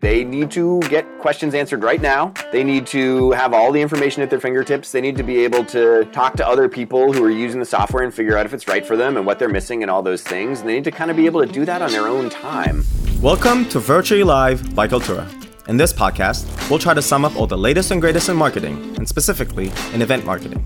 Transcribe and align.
They 0.00 0.22
need 0.22 0.52
to 0.52 0.78
get 0.82 1.04
questions 1.18 1.54
answered 1.54 1.82
right 1.82 2.00
now. 2.00 2.32
They 2.52 2.62
need 2.62 2.86
to 2.88 3.32
have 3.32 3.52
all 3.52 3.72
the 3.72 3.82
information 3.82 4.22
at 4.22 4.30
their 4.30 4.38
fingertips. 4.38 4.92
They 4.92 5.00
need 5.00 5.16
to 5.16 5.24
be 5.24 5.38
able 5.42 5.64
to 5.64 6.04
talk 6.12 6.36
to 6.36 6.46
other 6.46 6.68
people 6.68 7.12
who 7.12 7.24
are 7.24 7.30
using 7.30 7.58
the 7.58 7.66
software 7.66 8.04
and 8.04 8.14
figure 8.14 8.38
out 8.38 8.46
if 8.46 8.54
it's 8.54 8.68
right 8.68 8.86
for 8.86 8.96
them 8.96 9.16
and 9.16 9.26
what 9.26 9.40
they're 9.40 9.48
missing 9.48 9.82
and 9.82 9.90
all 9.90 10.00
those 10.00 10.22
things. 10.22 10.60
And 10.60 10.68
they 10.68 10.74
need 10.74 10.84
to 10.84 10.92
kind 10.92 11.10
of 11.10 11.16
be 11.16 11.26
able 11.26 11.44
to 11.44 11.52
do 11.52 11.64
that 11.64 11.82
on 11.82 11.90
their 11.90 12.06
own 12.06 12.30
time. 12.30 12.84
Welcome 13.20 13.68
to 13.70 13.80
Virtually 13.80 14.22
Live 14.22 14.72
by 14.72 14.86
Kaltura. 14.86 15.26
In 15.66 15.76
this 15.76 15.92
podcast, 15.92 16.70
we'll 16.70 16.78
try 16.78 16.94
to 16.94 17.02
sum 17.02 17.24
up 17.24 17.34
all 17.34 17.48
the 17.48 17.58
latest 17.58 17.90
and 17.90 18.00
greatest 18.00 18.28
in 18.28 18.36
marketing, 18.36 18.94
and 18.98 19.08
specifically 19.08 19.72
in 19.94 20.00
event 20.00 20.24
marketing. 20.24 20.64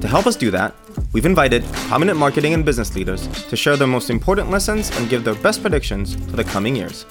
To 0.00 0.08
help 0.08 0.26
us 0.26 0.34
do 0.34 0.50
that, 0.50 0.74
we've 1.12 1.24
invited 1.24 1.62
prominent 1.86 2.18
marketing 2.18 2.52
and 2.52 2.64
business 2.64 2.96
leaders 2.96 3.28
to 3.44 3.54
share 3.54 3.76
their 3.76 3.86
most 3.86 4.10
important 4.10 4.50
lessons 4.50 4.90
and 4.98 5.08
give 5.08 5.22
their 5.22 5.36
best 5.36 5.62
predictions 5.62 6.16
for 6.16 6.34
the 6.34 6.42
coming 6.42 6.74
years. 6.74 7.06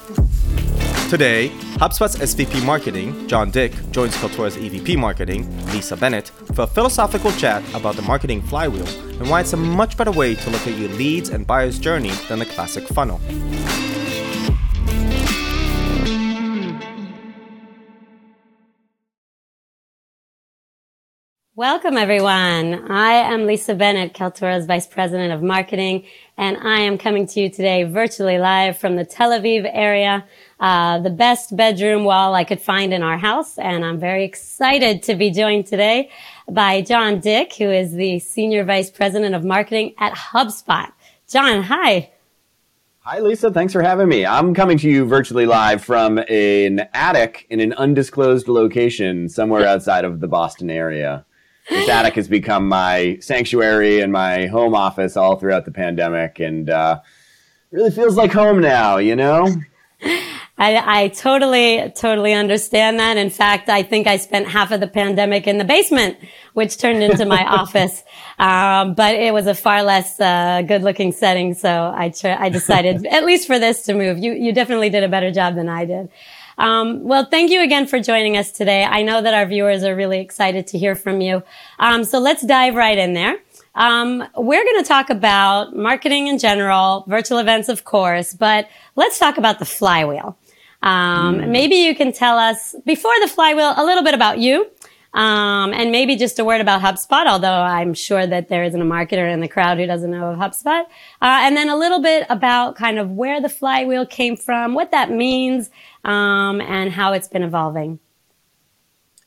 Today, 1.11 1.49
HubSpot's 1.73 2.15
SVP 2.15 2.65
Marketing, 2.65 3.27
Jon 3.27 3.51
Dick, 3.51 3.73
joins 3.91 4.15
Kaltura's 4.15 4.55
EVP 4.55 4.95
Marketing, 4.95 5.43
Lisa 5.73 5.97
Bennett, 5.97 6.29
for 6.53 6.61
a 6.61 6.67
philosophical 6.67 7.33
chat 7.33 7.61
about 7.75 7.97
the 7.97 8.01
marketing 8.01 8.41
flywheel 8.41 8.87
and 9.19 9.29
why 9.29 9.41
it's 9.41 9.51
a 9.51 9.57
much 9.57 9.97
better 9.97 10.11
way 10.13 10.35
to 10.35 10.49
look 10.49 10.65
at 10.65 10.77
your 10.79 10.87
leads 10.91 11.27
and 11.27 11.45
buyer's 11.45 11.79
journey 11.79 12.11
than 12.29 12.39
the 12.39 12.45
classic 12.45 12.87
funnel. 12.87 13.19
Welcome, 21.61 21.95
everyone. 21.95 22.91
I 22.91 23.11
am 23.11 23.45
Lisa 23.45 23.75
Bennett, 23.75 24.15
Kaltura's 24.15 24.65
Vice 24.65 24.87
President 24.87 25.31
of 25.31 25.43
Marketing, 25.43 26.05
and 26.35 26.57
I 26.57 26.79
am 26.79 26.97
coming 26.97 27.27
to 27.27 27.39
you 27.39 27.51
today 27.51 27.83
virtually 27.83 28.39
live 28.39 28.79
from 28.79 28.95
the 28.95 29.05
Tel 29.05 29.29
Aviv 29.29 29.69
area 29.71 30.25
uh, 30.59 30.97
the 30.97 31.11
best 31.11 31.55
bedroom 31.55 32.03
wall 32.03 32.33
I 32.33 32.45
could 32.45 32.59
find 32.59 32.91
in 32.91 33.03
our 33.03 33.19
house. 33.19 33.59
And 33.59 33.85
I'm 33.85 33.99
very 33.99 34.23
excited 34.23 35.03
to 35.03 35.13
be 35.13 35.29
joined 35.29 35.67
today 35.67 36.09
by 36.49 36.81
Jon 36.81 37.19
Dick, 37.19 37.53
who 37.53 37.69
is 37.69 37.93
the 37.93 38.17
Senior 38.17 38.63
Vice 38.63 38.89
President 38.89 39.35
of 39.35 39.43
Marketing 39.43 39.93
at 39.99 40.13
HubSpot. 40.13 40.91
Jon, 41.29 41.61
hi. 41.61 42.09
Hi, 43.01 43.19
Lisa. 43.19 43.51
Thanks 43.51 43.71
for 43.71 43.83
having 43.83 44.09
me. 44.09 44.25
I'm 44.25 44.55
coming 44.55 44.79
to 44.79 44.89
you 44.89 45.05
virtually 45.05 45.45
live 45.45 45.83
from 45.83 46.17
an 46.27 46.87
attic 46.95 47.45
in 47.51 47.59
an 47.59 47.73
undisclosed 47.73 48.47
location 48.47 49.29
somewhere 49.29 49.67
outside 49.67 50.05
of 50.05 50.21
the 50.21 50.27
Boston 50.27 50.71
area. 50.71 51.23
This 51.69 51.89
attic 51.89 52.15
has 52.15 52.27
become 52.27 52.67
my 52.67 53.17
sanctuary 53.21 54.01
and 54.01 54.11
my 54.11 54.47
home 54.47 54.75
office 54.75 55.15
all 55.15 55.37
throughout 55.37 55.65
the 55.65 55.71
pandemic, 55.71 56.39
and 56.39 56.69
uh, 56.69 56.99
really 57.71 57.91
feels 57.91 58.17
like 58.17 58.31
home 58.31 58.61
now. 58.61 58.97
You 58.97 59.15
know. 59.15 59.47
I, 60.57 61.03
I 61.03 61.07
totally, 61.07 61.91
totally 61.95 62.33
understand 62.33 62.99
that. 62.99 63.17
In 63.17 63.31
fact, 63.31 63.67
I 63.69 63.81
think 63.81 64.05
I 64.05 64.17
spent 64.17 64.47
half 64.47 64.71
of 64.71 64.79
the 64.79 64.87
pandemic 64.87 65.47
in 65.47 65.57
the 65.57 65.63
basement, 65.63 66.17
which 66.53 66.77
turned 66.77 67.01
into 67.01 67.25
my 67.25 67.43
office. 67.47 68.03
Um, 68.37 68.93
but 68.93 69.15
it 69.15 69.33
was 69.33 69.47
a 69.47 69.55
far 69.55 69.81
less 69.81 70.19
uh, 70.19 70.61
good-looking 70.61 71.13
setting, 71.13 71.55
so 71.55 71.91
I 71.95 72.09
tr- 72.09 72.37
I 72.37 72.49
decided, 72.49 73.05
at 73.07 73.25
least 73.25 73.47
for 73.47 73.57
this, 73.57 73.83
to 73.83 73.93
move. 73.93 74.19
You 74.19 74.33
you 74.33 74.53
definitely 74.53 74.89
did 74.89 75.03
a 75.03 75.09
better 75.09 75.31
job 75.31 75.55
than 75.55 75.69
I 75.69 75.85
did. 75.85 76.09
Um, 76.61 77.03
well, 77.03 77.25
thank 77.25 77.49
you 77.49 77.63
again 77.63 77.87
for 77.87 77.99
joining 77.99 78.37
us 78.37 78.51
today. 78.51 78.83
I 78.83 79.01
know 79.01 79.19
that 79.19 79.33
our 79.33 79.47
viewers 79.47 79.83
are 79.83 79.95
really 79.95 80.19
excited 80.19 80.67
to 80.67 80.77
hear 80.77 80.93
from 80.93 81.19
you. 81.19 81.41
Um, 81.79 82.03
so 82.03 82.19
let's 82.19 82.45
dive 82.45 82.75
right 82.75 82.99
in 82.99 83.13
there. 83.13 83.37
Um, 83.73 84.23
we're 84.37 84.63
going 84.63 84.83
to 84.83 84.87
talk 84.87 85.09
about 85.09 85.75
marketing 85.75 86.27
in 86.27 86.37
general, 86.37 87.03
virtual 87.07 87.39
events, 87.39 87.67
of 87.67 87.83
course, 87.83 88.33
but 88.33 88.69
let's 88.95 89.17
talk 89.17 89.39
about 89.39 89.57
the 89.57 89.65
flywheel. 89.65 90.37
Um, 90.83 91.39
mm. 91.39 91.49
Maybe 91.49 91.77
you 91.77 91.95
can 91.95 92.13
tell 92.13 92.37
us 92.37 92.75
before 92.85 93.13
the 93.21 93.27
flywheel 93.27 93.73
a 93.75 93.83
little 93.83 94.03
bit 94.03 94.13
about 94.13 94.37
you. 94.37 94.69
Um, 95.13 95.73
and 95.73 95.91
maybe 95.91 96.15
just 96.15 96.39
a 96.39 96.45
word 96.45 96.61
about 96.61 96.81
HubSpot, 96.81 97.27
although 97.27 97.51
I'm 97.51 97.93
sure 97.93 98.25
that 98.25 98.47
there 98.47 98.63
isn't 98.63 98.81
a 98.81 98.85
marketer 98.85 99.31
in 99.31 99.41
the 99.41 99.47
crowd 99.47 99.77
who 99.77 99.85
doesn't 99.85 100.09
know 100.09 100.31
of 100.31 100.39
HubSpot. 100.39 100.83
Uh, 101.21 101.39
and 101.41 101.57
then 101.57 101.69
a 101.69 101.75
little 101.75 102.01
bit 102.01 102.25
about 102.29 102.75
kind 102.75 102.97
of 102.97 103.11
where 103.11 103.41
the 103.41 103.49
flywheel 103.49 104.05
came 104.05 104.37
from, 104.37 104.73
what 104.73 104.91
that 104.91 105.11
means, 105.11 105.69
um, 106.05 106.61
and 106.61 106.93
how 106.93 107.11
it's 107.11 107.27
been 107.27 107.43
evolving. 107.43 107.99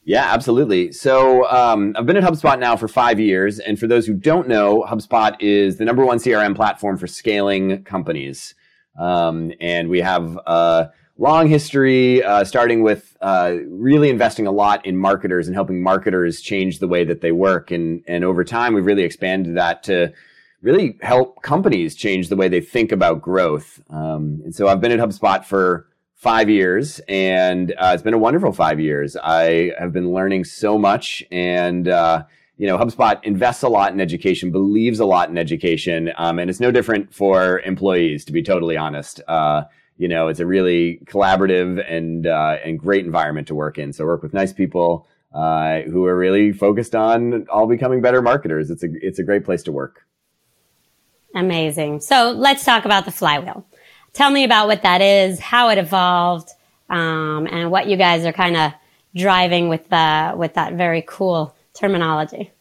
Yeah, 0.05 0.33
absolutely. 0.33 0.93
So 0.93 1.49
um, 1.51 1.95
I've 1.97 2.07
been 2.07 2.17
at 2.17 2.25
HubSpot 2.25 2.59
now 2.59 2.77
for 2.77 2.89
five 2.89 3.19
years. 3.19 3.59
And 3.59 3.79
for 3.79 3.87
those 3.87 4.07
who 4.07 4.15
don't 4.15 4.49
know, 4.49 4.87
HubSpot 4.89 5.35
is 5.41 5.77
the 5.79 5.85
number 5.85 6.05
one 6.05 6.19
CRM 6.19 6.55
platform 6.55 6.99
for 6.99 7.07
scaling 7.07 7.85
companies. 7.85 8.55
Um, 8.99 9.53
and 9.61 9.89
we 9.89 10.01
have 10.01 10.39
uh, 10.47 10.87
long 11.17 11.47
history, 11.47 12.23
uh, 12.23 12.45
starting 12.45 12.83
with 12.83 13.17
uh, 13.21 13.55
really 13.69 14.11
investing 14.11 14.47
a 14.47 14.53
lot 14.53 14.85
in 14.85 14.97
marketers 14.97 15.47
and 15.47 15.55
helping 15.55 15.83
marketers 15.83 16.41
change 16.41 16.79
the 16.81 16.89
way 16.89 17.05
that 17.05 17.21
they 17.21 17.33
work. 17.33 17.71
And, 17.71 18.03
and 18.07 18.25
over 18.25 18.45
time, 18.45 18.75
we've 18.75 18.87
really 18.87 19.05
expanded 19.05 19.57
that 19.57 19.83
to 19.85 20.13
really 20.63 20.99
help 21.03 21.43
companies 21.43 21.95
change 21.95 22.29
the 22.29 22.37
way 22.37 22.49
they 22.49 22.61
think 22.61 22.91
about 22.91 23.21
growth. 23.21 23.81
Um, 23.91 24.41
and 24.45 24.55
so 24.55 24.67
I've 24.67 24.81
been 24.81 24.93
at 24.93 24.99
HubSpot 24.99 25.45
for 25.45 25.87
five 26.15 26.49
years, 26.49 27.01
and 27.07 27.73
uh, 27.73 27.91
it's 27.93 28.03
been 28.03 28.15
a 28.15 28.19
wonderful 28.19 28.51
five 28.51 28.81
years. 28.81 29.15
I 29.17 29.73
have 29.79 29.93
been 29.93 30.13
learning 30.13 30.45
so 30.45 30.79
much, 30.79 31.23
and 31.31 31.87
uh, 31.87 32.25
you 32.57 32.67
know, 32.67 32.79
HubSpot 32.79 33.23
invests 33.25 33.63
a 33.63 33.69
lot 33.69 33.93
in 33.93 34.01
education, 34.01 34.51
believes 34.51 35.01
a 35.01 35.05
lot 35.05 35.29
in 35.29 35.37
education, 35.37 36.13
um, 36.17 36.39
and 36.39 36.49
it's 36.49 36.61
no 36.61 36.71
different 36.71 37.13
for 37.13 37.61
employees, 37.61 38.25
to 38.25 38.33
be 38.33 38.43
totally 38.43 38.77
honest. 38.77 39.21
Uh, 39.29 39.65
you 39.97 40.09
know, 40.09 40.29
it's 40.29 40.41
a 40.41 40.47
really 40.47 41.01
collaborative 41.05 41.85
and 41.89 42.27
uh, 42.27 42.59
and 42.65 42.79
great 42.79 43.05
environment 43.05 43.49
to 43.49 43.55
work 43.55 43.79
in. 43.79 43.93
So 43.93 44.05
work 44.05 44.23
with 44.23 44.35
nice 44.35 44.53
people 44.53 45.07
uh, 45.33 45.83
who 45.83 46.05
are 46.07 46.17
really 46.17 46.53
focused 46.53 46.95
on 46.95 47.47
all 47.49 47.67
becoming 47.67 48.01
better 48.01 48.23
marketers. 48.23 48.71
It's 48.71 48.83
a 48.83 48.89
it's 49.01 49.19
a 49.19 49.23
great 49.23 49.45
place 49.45 49.63
to 49.65 49.73
work. 49.73 50.07
Amazing. 51.35 52.01
So 52.01 52.31
let's 52.31 52.65
talk 52.65 52.85
about 52.85 53.05
the 53.05 53.11
flywheel. 53.11 53.67
Tell 54.13 54.31
me 54.31 54.45
about 54.45 54.69
what 54.69 54.83
that 54.83 55.01
is, 55.01 55.41
how 55.41 55.69
it 55.71 55.79
evolved, 55.79 56.51
um, 56.89 57.49
and 57.51 57.71
what 57.71 57.89
you 57.89 57.97
guys 57.97 58.25
are 58.25 58.33
kind 58.33 58.57
of 58.57 58.73
driving 59.15 59.69
with 59.69 59.93
uh, 59.93 60.35
with 60.37 60.55
that 60.55 60.75
very 60.75 61.03
cool 61.07 61.55
terminology. 61.73 62.53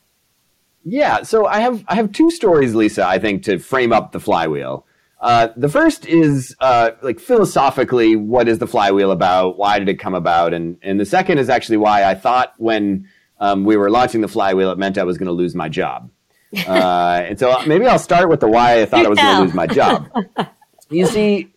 Yeah, 0.86 1.24
so 1.24 1.46
I 1.46 1.60
have 1.62 1.84
I 1.88 1.96
have 1.96 2.12
two 2.12 2.30
stories, 2.30 2.76
Lisa. 2.76 3.06
I 3.06 3.18
think 3.18 3.44
to 3.44 3.58
frame 3.58 3.94
up 3.94 4.12
the 4.12 4.20
flywheel. 4.20 4.86
Uh, 5.24 5.48
the 5.56 5.70
first 5.70 6.06
is 6.06 6.54
uh, 6.60 6.92
like 7.02 7.18
philosophically, 7.18 8.18
what 8.18 8.50
is 8.50 8.60
the 8.60 8.68
flywheel 8.68 9.10
about? 9.10 9.58
Why 9.58 9.80
did 9.80 9.88
it 9.88 9.98
come 9.98 10.14
about? 10.14 10.54
And 10.54 10.78
and 10.82 11.00
the 11.00 11.06
second 11.06 11.38
is 11.38 11.50
actually 11.50 11.78
why 11.78 12.04
I 12.04 12.14
thought 12.14 12.54
when 12.58 13.08
um, 13.40 13.64
we 13.64 13.78
were 13.78 13.90
launching 13.90 14.20
the 14.20 14.28
flywheel, 14.28 14.70
it 14.72 14.78
meant 14.78 14.98
I 14.98 15.04
was 15.06 15.18
going 15.18 15.28
to 15.28 15.34
lose 15.34 15.56
my 15.56 15.70
job. 15.70 16.12
Uh, 16.68 17.26
and 17.30 17.40
so 17.40 17.66
maybe 17.66 17.88
I'll 17.88 17.98
start 17.98 18.30
with 18.30 18.40
the 18.40 18.48
why 18.48 18.80
I 18.80 18.86
thought 18.86 19.08
I 19.08 19.10
was 19.10 19.18
going 19.18 19.38
to 19.38 19.42
lose 19.42 19.56
my 19.56 19.66
job. 19.66 20.08
You 20.90 21.08
see, 21.08 21.52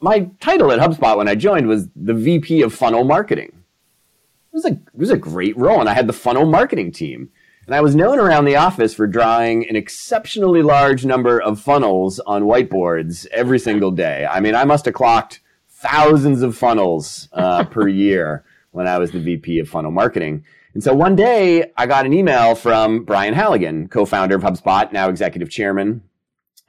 my 0.00 0.28
title 0.40 0.70
at 0.70 0.78
HubSpot 0.78 1.16
when 1.16 1.26
I 1.26 1.34
joined 1.34 1.68
was 1.68 1.88
the 1.96 2.12
VP 2.12 2.60
of 2.60 2.74
Funnel 2.74 3.04
Marketing. 3.04 3.48
It 3.48 4.52
was 4.52 4.66
a 4.66 4.72
it 4.72 4.98
was 4.98 5.08
a 5.08 5.16
great 5.16 5.56
role, 5.56 5.80
and 5.80 5.88
I 5.88 5.94
had 5.94 6.06
the 6.06 6.12
funnel 6.12 6.44
marketing 6.44 6.92
team. 6.92 7.30
And 7.66 7.76
I 7.76 7.80
was 7.80 7.94
known 7.94 8.18
around 8.18 8.44
the 8.44 8.56
office 8.56 8.92
for 8.92 9.06
drawing 9.06 9.68
an 9.68 9.76
exceptionally 9.76 10.62
large 10.62 11.04
number 11.04 11.40
of 11.40 11.60
funnels 11.60 12.18
on 12.20 12.42
whiteboards 12.42 13.26
every 13.26 13.58
single 13.60 13.92
day. 13.92 14.26
I 14.28 14.40
mean, 14.40 14.56
I 14.56 14.64
must 14.64 14.84
have 14.86 14.94
clocked 14.94 15.40
thousands 15.68 16.42
of 16.42 16.56
funnels 16.56 17.28
uh, 17.32 17.64
per 17.70 17.86
year 17.86 18.44
when 18.72 18.88
I 18.88 18.98
was 18.98 19.12
the 19.12 19.20
VP 19.20 19.60
of 19.60 19.68
funnel 19.68 19.92
marketing. 19.92 20.44
And 20.74 20.82
so 20.82 20.92
one 20.92 21.14
day 21.14 21.70
I 21.76 21.86
got 21.86 22.04
an 22.04 22.12
email 22.12 22.56
from 22.56 23.04
Brian 23.04 23.34
Halligan, 23.34 23.88
co-founder 23.88 24.34
of 24.34 24.42
HubSpot, 24.42 24.90
now 24.92 25.08
executive 25.08 25.50
chairman. 25.50 26.02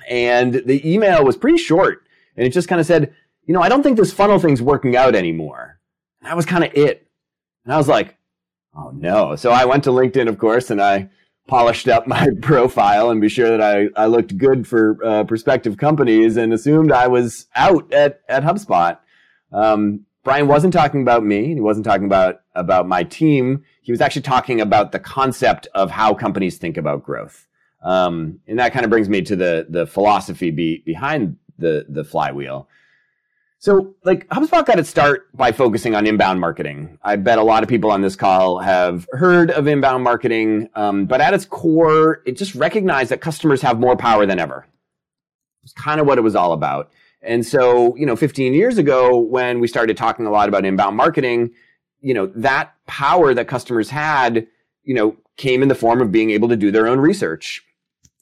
And 0.08 0.56
the 0.66 0.88
email 0.88 1.24
was 1.24 1.38
pretty 1.38 1.58
short. 1.58 2.04
And 2.36 2.46
it 2.46 2.52
just 2.52 2.68
kind 2.68 2.82
of 2.82 2.86
said, 2.86 3.14
you 3.46 3.54
know, 3.54 3.62
I 3.62 3.70
don't 3.70 3.82
think 3.82 3.98
this 3.98 4.14
funnel 4.14 4.40
thing's 4.40 4.62
working 4.62 4.96
out 4.96 5.16
anymore. 5.16 5.80
And 6.22 6.30
that 6.30 6.36
was 6.36 6.46
kind 6.46 6.64
of 6.64 6.74
it. 6.74 7.08
And 7.64 7.74
I 7.74 7.78
was 7.78 7.88
like, 7.88 8.18
Oh 8.76 8.92
no. 8.94 9.36
So 9.36 9.52
I 9.52 9.66
went 9.66 9.84
to 9.86 9.92
LinkedIn, 9.92 10.28
of 10.28 10.38
course, 10.38 10.70
and 10.70 10.82
I 10.82 11.10
polished 11.48 11.88
up 11.88 12.08
my 12.08 12.30
profile 12.42 13.10
and 13.10 13.22
be 13.22 13.30
sure 13.30 13.50
that 13.50 13.62
I, 13.62 14.02
I 14.02 14.08
looked 14.08 14.38
good 14.38 14.68
for 14.68 14.98
uh, 15.04 15.24
prospective 15.24 15.78
companies 15.78 16.38
and 16.38 16.54
assumed 16.54 16.92
I 16.92 17.08
was 17.08 17.48
out 17.56 17.92
at, 17.94 18.22
at 18.28 18.44
HubSpot. 18.44 18.98
Um, 19.52 20.06
Brian 20.24 20.48
wasn't 20.48 20.74
talking 20.74 21.02
about 21.02 21.24
me. 21.26 21.54
He 21.54 21.60
wasn't 21.60 21.86
talking 21.86 22.06
about, 22.06 22.42
about 22.56 22.88
my 22.88 23.04
team. 23.04 23.64
He 23.82 23.92
was 23.92 24.00
actually 24.00 24.22
talking 24.22 24.62
about 24.62 24.94
the 24.94 25.00
concept 25.00 25.68
of 25.76 25.92
how 25.92 26.14
companies 26.14 26.58
think 26.58 26.78
about 26.78 27.04
growth. 27.04 27.46
Um, 27.84 28.40
and 28.48 28.58
that 28.60 28.72
kind 28.72 28.86
of 28.86 28.90
brings 28.90 29.10
me 29.10 29.22
to 29.24 29.36
the, 29.36 29.68
the 29.70 29.86
philosophy 29.86 30.50
be, 30.52 30.82
behind 30.86 31.36
the, 31.58 31.86
the 31.90 32.06
flywheel. 32.06 32.70
So, 33.64 33.96
like, 34.04 34.28
HubSpot 34.28 34.66
got 34.66 34.78
its 34.78 34.90
start 34.90 35.34
by 35.34 35.54
focusing 35.54 35.96
on 35.96 36.06
inbound 36.06 36.42
marketing. 36.42 36.98
I 37.02 37.16
bet 37.16 37.38
a 37.38 37.44
lot 37.44 37.64
of 37.64 37.70
people 37.70 37.92
on 37.92 38.02
this 38.02 38.18
call 38.18 38.60
have 38.60 39.08
heard 39.14 39.52
of 39.52 39.68
inbound 39.68 40.04
marketing, 40.04 40.68
um, 40.76 41.06
but 41.06 41.22
at 41.22 41.34
its 41.34 41.46
core, 41.46 42.22
it 42.26 42.36
just 42.36 42.56
recognized 42.56 43.10
that 43.12 43.22
customers 43.22 43.62
have 43.62 43.80
more 43.80 43.96
power 43.96 44.26
than 44.26 44.38
ever. 44.38 44.68
It's 45.64 45.72
kind 45.72 46.02
of 46.02 46.08
what 46.08 46.18
it 46.18 46.24
was 46.24 46.36
all 46.36 46.52
about. 46.52 46.92
And 47.22 47.46
so, 47.46 47.96
you 47.96 48.06
know, 48.06 48.18
15 48.18 48.54
years 48.54 48.78
ago, 48.78 49.18
when 49.18 49.62
we 49.62 49.70
started 49.70 49.96
talking 49.96 50.26
a 50.26 50.30
lot 50.30 50.50
about 50.50 50.66
inbound 50.66 50.98
marketing, 50.98 51.52
you 52.02 52.14
know, 52.14 52.26
that 52.36 52.74
power 52.86 53.34
that 53.34 53.48
customers 53.48 53.90
had, 53.90 54.46
you 54.84 54.94
know, 54.94 55.16
came 55.38 55.64
in 55.64 55.70
the 55.70 55.74
form 55.74 56.02
of 56.02 56.12
being 56.12 56.32
able 56.32 56.50
to 56.50 56.58
do 56.58 56.70
their 56.70 56.86
own 56.86 57.00
research 57.00 57.64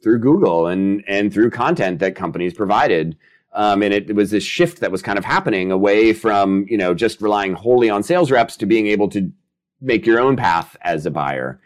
through 0.04 0.20
Google 0.20 0.68
and, 0.68 1.04
and 1.08 1.34
through 1.34 1.50
content 1.50 1.98
that 1.98 2.16
companies 2.16 2.54
provided. 2.54 3.18
Um, 3.54 3.84
and 3.84 3.94
it, 3.94 4.10
it, 4.10 4.14
was 4.14 4.32
this 4.32 4.46
shift 4.46 4.80
that 4.80 4.92
was 4.92 5.02
kind 5.02 5.18
of 5.20 5.26
happening 5.26 5.72
away 5.72 6.14
from, 6.14 6.66
you 6.70 6.78
know, 6.78 6.94
just 6.94 7.22
relying 7.22 7.54
wholly 7.54 7.90
on 7.90 8.02
sales 8.02 8.32
reps 8.32 8.56
to 8.58 8.66
being 8.66 8.88
able 8.88 9.10
to 9.10 9.30
make 9.82 10.06
your 10.06 10.22
own 10.22 10.38
path 10.38 10.78
as 10.82 11.06
a 11.06 11.12
buyer. 11.12 11.60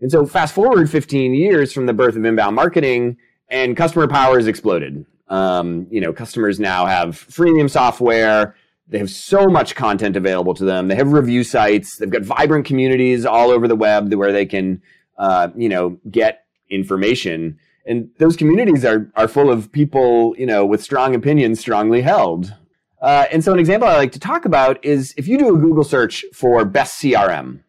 And 0.00 0.10
so 0.10 0.24
fast 0.24 0.54
forward 0.54 0.88
15 0.88 1.34
years 1.34 1.72
from 1.72 1.86
the 1.86 1.92
birth 1.92 2.16
of 2.16 2.24
inbound 2.24 2.54
marketing 2.54 3.16
and 3.48 3.76
customer 3.76 4.08
power 4.08 4.36
has 4.36 4.46
exploded. 4.46 5.04
Um, 5.28 5.86
you 5.90 6.00
know, 6.00 6.12
customers 6.12 6.60
now 6.60 6.86
have 6.86 7.10
freemium 7.16 7.70
software. 7.70 8.54
They 8.88 8.98
have 8.98 9.10
so 9.10 9.46
much 9.46 9.74
content 9.74 10.16
available 10.16 10.54
to 10.54 10.64
them. 10.64 10.88
They 10.88 10.96
have 10.96 11.12
review 11.12 11.44
sites. 11.44 11.96
They've 11.96 12.10
got 12.10 12.22
vibrant 12.22 12.66
communities 12.66 13.24
all 13.24 13.50
over 13.50 13.66
the 13.66 13.76
web 13.76 14.12
where 14.12 14.32
they 14.32 14.44
can, 14.44 14.82
uh, 15.18 15.48
you 15.56 15.68
know, 15.68 15.98
get 16.10 16.44
information. 16.68 17.58
And 17.84 18.10
those 18.18 18.36
communities 18.36 18.84
are 18.84 19.10
are 19.16 19.28
full 19.28 19.50
of 19.50 19.72
people, 19.72 20.34
you 20.38 20.46
know, 20.46 20.64
with 20.64 20.82
strong 20.82 21.14
opinions, 21.14 21.60
strongly 21.60 22.02
held. 22.02 22.54
Uh, 23.00 23.26
and 23.32 23.42
so, 23.42 23.52
an 23.52 23.58
example 23.58 23.88
I 23.88 23.96
like 23.96 24.12
to 24.12 24.20
talk 24.20 24.44
about 24.44 24.84
is 24.84 25.12
if 25.16 25.26
you 25.26 25.36
do 25.36 25.54
a 25.54 25.58
Google 25.58 25.82
search 25.82 26.24
for 26.32 26.64
best 26.64 27.02
CRM, 27.02 27.60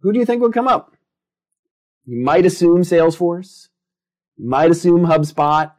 who 0.00 0.12
do 0.12 0.18
you 0.18 0.26
think 0.26 0.42
would 0.42 0.52
come 0.52 0.68
up? 0.68 0.94
You 2.04 2.22
might 2.22 2.44
assume 2.44 2.82
Salesforce. 2.82 3.68
You 4.36 4.48
might 4.48 4.70
assume 4.70 5.06
HubSpot. 5.06 5.72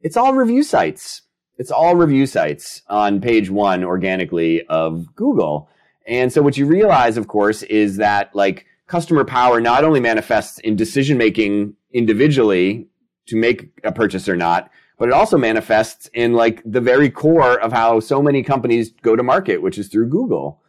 It's 0.00 0.16
all 0.16 0.34
review 0.34 0.62
sites. 0.62 1.22
It's 1.58 1.70
all 1.70 1.96
review 1.96 2.26
sites 2.26 2.82
on 2.88 3.20
page 3.20 3.50
one 3.50 3.82
organically 3.82 4.64
of 4.66 5.14
Google. 5.16 5.68
And 6.06 6.32
so 6.32 6.42
what 6.42 6.56
you 6.56 6.66
realize, 6.66 7.16
of 7.16 7.28
course, 7.28 7.62
is 7.64 7.96
that 7.96 8.34
like 8.34 8.66
customer 8.86 9.24
power 9.24 9.60
not 9.60 9.84
only 9.84 10.00
manifests 10.00 10.58
in 10.60 10.76
decision 10.76 11.18
making 11.18 11.74
individually 11.92 12.86
to 13.26 13.36
make 13.36 13.70
a 13.84 13.92
purchase 13.92 14.28
or 14.28 14.36
not, 14.36 14.70
but 14.98 15.08
it 15.08 15.14
also 15.14 15.36
manifests 15.36 16.08
in 16.14 16.32
like 16.32 16.62
the 16.64 16.80
very 16.80 17.10
core 17.10 17.60
of 17.60 17.72
how 17.72 18.00
so 18.00 18.22
many 18.22 18.42
companies 18.42 18.92
go 19.02 19.16
to 19.16 19.22
market, 19.22 19.60
which 19.60 19.78
is 19.78 19.88
through 19.88 20.08
Google. 20.08 20.62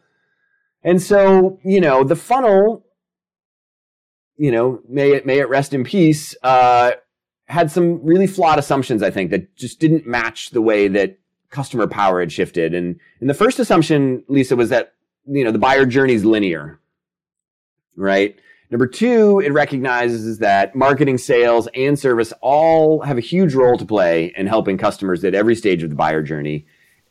And 0.82 1.00
so, 1.00 1.58
you 1.64 1.80
know, 1.80 2.04
the 2.04 2.16
funnel, 2.16 2.84
you 4.36 4.50
know, 4.50 4.80
may 4.88 5.12
it 5.12 5.26
may 5.26 5.38
it 5.38 5.48
rest 5.48 5.72
in 5.72 5.84
peace, 5.84 6.36
uh, 6.42 6.92
had 7.46 7.70
some 7.70 8.04
really 8.04 8.26
flawed 8.26 8.58
assumptions, 8.58 9.02
I 9.02 9.10
think, 9.10 9.30
that 9.30 9.56
just 9.56 9.80
didn't 9.80 10.06
match 10.06 10.50
the 10.50 10.62
way 10.62 10.88
that 10.88 11.18
customer 11.50 11.86
power 11.86 12.20
had 12.20 12.30
shifted. 12.30 12.74
And, 12.74 13.00
and 13.20 13.30
the 13.30 13.34
first 13.34 13.58
assumption, 13.58 14.22
Lisa, 14.28 14.54
was 14.54 14.68
that, 14.68 14.92
you 15.26 15.44
know, 15.44 15.50
the 15.50 15.58
buyer 15.58 15.86
journey 15.86 16.12
is 16.12 16.24
linear, 16.24 16.78
right? 17.98 18.38
Number 18.70 18.86
two, 18.86 19.40
it 19.40 19.52
recognizes 19.52 20.38
that 20.38 20.74
marketing, 20.74 21.18
sales, 21.18 21.68
and 21.74 21.98
service 21.98 22.32
all 22.42 23.00
have 23.00 23.16
a 23.16 23.22
huge 23.22 23.54
role 23.54 23.78
to 23.78 23.84
play 23.86 24.32
in 24.36 24.46
helping 24.46 24.76
customers 24.76 25.24
at 25.24 25.34
every 25.34 25.54
stage 25.54 25.82
of 25.82 25.88
the 25.90 25.96
buyer 25.96 26.22
journey. 26.22 26.66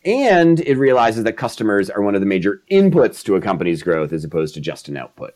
And 0.06 0.60
it 0.60 0.78
realizes 0.78 1.24
that 1.24 1.34
customers 1.34 1.90
are 1.90 2.02
one 2.02 2.14
of 2.14 2.22
the 2.22 2.28
major 2.28 2.62
inputs 2.72 3.24
to 3.24 3.36
a 3.36 3.42
company's 3.42 3.82
growth 3.82 4.14
as 4.14 4.24
opposed 4.24 4.54
to 4.54 4.62
just 4.62 4.88
an 4.88 4.98
output. 4.98 5.34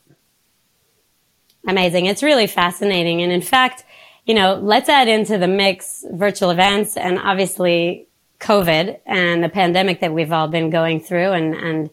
Amazing. 1.68 2.06
It's 2.06 2.24
really 2.24 2.48
fascinating. 2.48 3.22
And 3.22 3.32
in 3.32 3.42
fact, 3.42 3.84
you 4.26 4.36
know, 4.36 4.60
let's 4.62 4.90
add 4.90 5.08
into 5.08 5.40
the 5.40 5.48
mix 5.48 6.06
virtual 6.12 6.52
events 6.52 6.96
and 6.98 7.18
obviously 7.18 8.08
COVID 8.40 9.00
and 9.06 9.44
the 9.44 9.50
pandemic 9.50 10.02
that 10.02 10.14
we've 10.14 10.32
all 10.32 10.48
been 10.48 10.70
going 10.70 11.00
through 11.00 11.32
and, 11.32 11.56
and, 11.56 11.90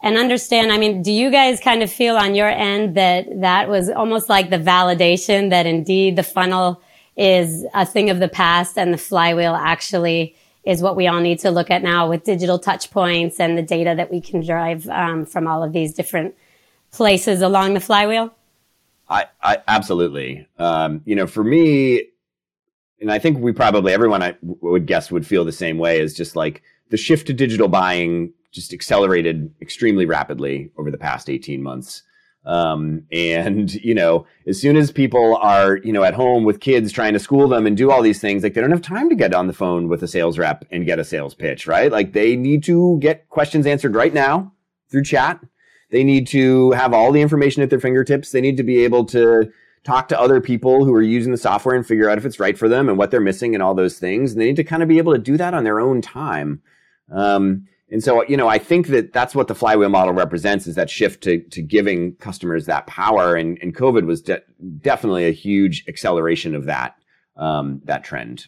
and 0.00 0.16
understand, 0.16 0.70
I 0.70 0.78
mean, 0.78 1.02
do 1.02 1.10
you 1.10 1.30
guys 1.30 1.60
kind 1.60 1.82
of 1.82 1.90
feel 1.90 2.16
on 2.16 2.34
your 2.34 2.48
end 2.48 2.96
that 2.96 3.26
that 3.40 3.68
was 3.68 3.88
almost 3.90 4.28
like 4.28 4.50
the 4.50 4.58
validation 4.58 5.50
that 5.50 5.66
indeed 5.66 6.16
the 6.16 6.22
funnel 6.22 6.80
is 7.16 7.66
a 7.74 7.84
thing 7.84 8.10
of 8.10 8.20
the 8.20 8.28
past 8.28 8.78
and 8.78 8.92
the 8.94 8.98
flywheel 8.98 9.54
actually 9.54 10.36
is 10.62 10.82
what 10.82 10.94
we 10.94 11.08
all 11.08 11.20
need 11.20 11.40
to 11.40 11.50
look 11.50 11.70
at 11.70 11.82
now 11.82 12.08
with 12.08 12.22
digital 12.22 12.58
touch 12.58 12.90
points 12.90 13.40
and 13.40 13.58
the 13.58 13.62
data 13.62 13.94
that 13.96 14.10
we 14.10 14.20
can 14.20 14.44
drive 14.44 14.88
um, 14.88 15.26
from 15.26 15.48
all 15.48 15.64
of 15.64 15.72
these 15.72 15.94
different 15.94 16.34
places 16.92 17.42
along 17.42 17.74
the 17.74 17.80
flywheel? 17.80 18.32
I, 19.08 19.24
I 19.42 19.58
absolutely. 19.66 20.46
Um, 20.58 21.02
you 21.06 21.16
know, 21.16 21.26
for 21.26 21.42
me, 21.42 22.04
and 23.00 23.10
I 23.10 23.18
think 23.18 23.38
we 23.38 23.52
probably 23.52 23.92
everyone 23.92 24.22
I 24.22 24.36
would 24.42 24.86
guess 24.86 25.10
would 25.10 25.26
feel 25.26 25.44
the 25.44 25.52
same 25.52 25.78
way. 25.78 26.00
Is 26.00 26.14
just 26.14 26.36
like 26.36 26.62
the 26.90 26.96
shift 26.96 27.28
to 27.28 27.32
digital 27.32 27.68
buying 27.68 28.32
just 28.58 28.72
accelerated 28.72 29.52
extremely 29.62 30.04
rapidly 30.04 30.70
over 30.76 30.90
the 30.90 30.98
past 30.98 31.30
eighteen 31.30 31.62
months. 31.62 32.02
Um, 32.44 33.04
and 33.12 33.72
you 33.74 33.94
know, 33.94 34.26
as 34.46 34.60
soon 34.60 34.76
as 34.76 34.90
people 34.90 35.36
are 35.36 35.76
you 35.78 35.92
know 35.92 36.02
at 36.02 36.14
home 36.14 36.44
with 36.44 36.60
kids 36.60 36.92
trying 36.92 37.12
to 37.12 37.18
school 37.18 37.48
them 37.48 37.66
and 37.66 37.76
do 37.76 37.90
all 37.90 38.02
these 38.02 38.20
things, 38.20 38.42
like 38.42 38.54
they 38.54 38.60
don't 38.60 38.70
have 38.70 38.82
time 38.82 39.08
to 39.08 39.16
get 39.16 39.34
on 39.34 39.46
the 39.46 39.52
phone 39.52 39.88
with 39.88 40.02
a 40.02 40.08
sales 40.08 40.38
rep 40.38 40.64
and 40.70 40.86
get 40.86 40.98
a 40.98 41.04
sales 41.04 41.34
pitch, 41.34 41.66
right? 41.66 41.92
Like 41.92 42.12
they 42.12 42.36
need 42.36 42.64
to 42.64 42.98
get 43.00 43.28
questions 43.28 43.66
answered 43.66 43.94
right 43.94 44.12
now 44.12 44.52
through 44.90 45.04
chat 45.04 45.40
they 45.90 46.04
need 46.04 46.26
to 46.28 46.72
have 46.72 46.92
all 46.92 47.12
the 47.12 47.22
information 47.22 47.62
at 47.62 47.70
their 47.70 47.80
fingertips. 47.80 48.30
They 48.30 48.40
need 48.40 48.56
to 48.58 48.62
be 48.62 48.84
able 48.84 49.04
to 49.06 49.50
talk 49.84 50.08
to 50.08 50.20
other 50.20 50.40
people 50.40 50.84
who 50.84 50.92
are 50.94 51.02
using 51.02 51.32
the 51.32 51.38
software 51.38 51.74
and 51.74 51.86
figure 51.86 52.10
out 52.10 52.18
if 52.18 52.26
it's 52.26 52.40
right 52.40 52.58
for 52.58 52.68
them 52.68 52.88
and 52.88 52.98
what 52.98 53.10
they're 53.10 53.20
missing 53.20 53.54
and 53.54 53.62
all 53.62 53.74
those 53.74 53.98
things. 53.98 54.32
And 54.32 54.40
they 54.40 54.46
need 54.46 54.56
to 54.56 54.64
kind 54.64 54.82
of 54.82 54.88
be 54.88 54.98
able 54.98 55.12
to 55.12 55.18
do 55.18 55.36
that 55.38 55.54
on 55.54 55.64
their 55.64 55.80
own 55.80 56.02
time. 56.02 56.60
Um, 57.10 57.66
and 57.90 58.04
so, 58.04 58.22
you 58.24 58.36
know, 58.36 58.48
I 58.48 58.58
think 58.58 58.88
that 58.88 59.12
that's 59.12 59.34
what 59.34 59.48
the 59.48 59.54
flywheel 59.54 59.88
model 59.88 60.12
represents 60.12 60.66
is 60.66 60.74
that 60.74 60.90
shift 60.90 61.22
to, 61.22 61.40
to 61.50 61.62
giving 61.62 62.14
customers 62.16 62.66
that 62.66 62.86
power. 62.86 63.34
And, 63.34 63.58
and 63.62 63.74
COVID 63.74 64.04
was 64.04 64.20
de- 64.20 64.42
definitely 64.80 65.26
a 65.26 65.32
huge 65.32 65.84
acceleration 65.88 66.54
of 66.54 66.66
that, 66.66 66.96
um, 67.36 67.80
that 67.84 68.04
trend. 68.04 68.46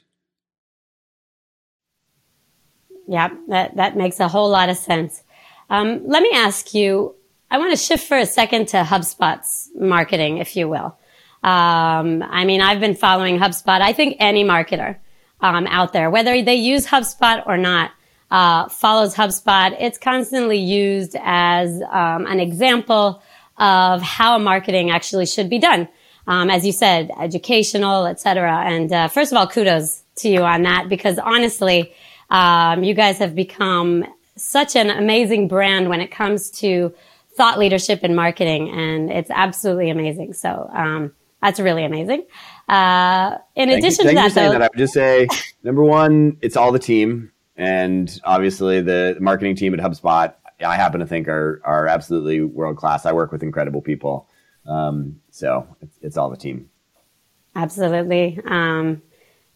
Yeah, 3.08 3.30
that, 3.48 3.76
that 3.76 3.96
makes 3.96 4.20
a 4.20 4.28
whole 4.28 4.50
lot 4.50 4.68
of 4.68 4.76
sense. 4.76 5.22
Um, 5.70 6.06
let 6.06 6.22
me 6.22 6.30
ask 6.34 6.74
you, 6.74 7.14
I 7.50 7.58
want 7.58 7.70
to 7.70 7.76
shift 7.76 8.06
for 8.06 8.18
a 8.18 8.26
second 8.26 8.68
to 8.68 8.82
HubSpot's 8.82 9.70
marketing, 9.74 10.38
if 10.38 10.54
you 10.54 10.68
will. 10.68 10.96
Um, 11.42 12.22
I 12.22 12.44
mean, 12.44 12.60
I've 12.60 12.80
been 12.80 12.94
following 12.94 13.38
HubSpot. 13.38 13.80
I 13.80 13.94
think 13.94 14.16
any 14.20 14.44
marketer 14.44 14.98
um, 15.40 15.66
out 15.68 15.94
there, 15.94 16.10
whether 16.10 16.42
they 16.42 16.56
use 16.56 16.86
HubSpot 16.86 17.44
or 17.46 17.56
not, 17.56 17.92
uh, 18.30 18.68
follows 18.68 19.14
HubSpot. 19.14 19.76
It's 19.80 19.98
constantly 19.98 20.58
used 20.58 21.16
as 21.20 21.82
um, 21.90 22.26
an 22.26 22.40
example 22.40 23.22
of 23.58 24.02
how 24.02 24.38
marketing 24.38 24.90
actually 24.90 25.26
should 25.26 25.50
be 25.50 25.58
done. 25.58 25.88
Um, 26.26 26.48
as 26.48 26.64
you 26.64 26.72
said, 26.72 27.10
educational, 27.18 28.06
etc. 28.06 28.62
And 28.64 28.92
uh, 28.92 29.08
first 29.08 29.32
of 29.32 29.38
all, 29.38 29.48
kudos 29.48 30.04
to 30.16 30.28
you 30.28 30.42
on 30.42 30.62
that 30.62 30.88
because 30.88 31.18
honestly, 31.18 31.92
um, 32.28 32.84
you 32.84 32.94
guys 32.94 33.18
have 33.18 33.34
become 33.34 34.04
such 34.36 34.76
an 34.76 34.90
amazing 34.90 35.48
brand 35.48 35.88
when 35.88 36.00
it 36.00 36.10
comes 36.10 36.50
to 36.50 36.94
thought 37.36 37.58
leadership 37.58 38.04
in 38.04 38.14
marketing, 38.14 38.70
and 38.70 39.10
it's 39.10 39.30
absolutely 39.30 39.90
amazing. 39.90 40.34
So 40.34 40.70
um, 40.72 41.12
that's 41.42 41.58
really 41.58 41.84
amazing. 41.84 42.26
Uh, 42.68 43.38
in 43.56 43.68
thank 43.68 43.78
addition 43.78 44.04
you, 44.04 44.10
to 44.10 44.14
that, 44.16 44.34
though, 44.34 44.52
that, 44.52 44.62
I 44.62 44.66
would 44.66 44.78
just 44.78 44.94
say 44.94 45.26
number 45.62 45.82
one, 45.82 46.36
it's 46.40 46.56
all 46.56 46.70
the 46.72 46.78
team, 46.78 47.32
and 47.60 48.18
obviously 48.24 48.80
the 48.80 49.18
marketing 49.20 49.54
team 49.54 49.74
at 49.74 49.80
HubSpot. 49.80 50.32
I 50.64 50.76
happen 50.76 51.00
to 51.00 51.06
think 51.06 51.28
are 51.28 51.60
are 51.64 51.86
absolutely 51.86 52.40
world 52.40 52.76
class. 52.76 53.06
I 53.06 53.12
work 53.12 53.32
with 53.32 53.42
incredible 53.42 53.82
people, 53.82 54.28
um, 54.66 55.20
so 55.30 55.66
it's, 55.80 55.98
it's, 56.02 56.16
all 56.16 56.30
the 56.30 56.36
team. 56.36 56.70
Absolutely. 57.54 58.40
Um, 58.46 59.02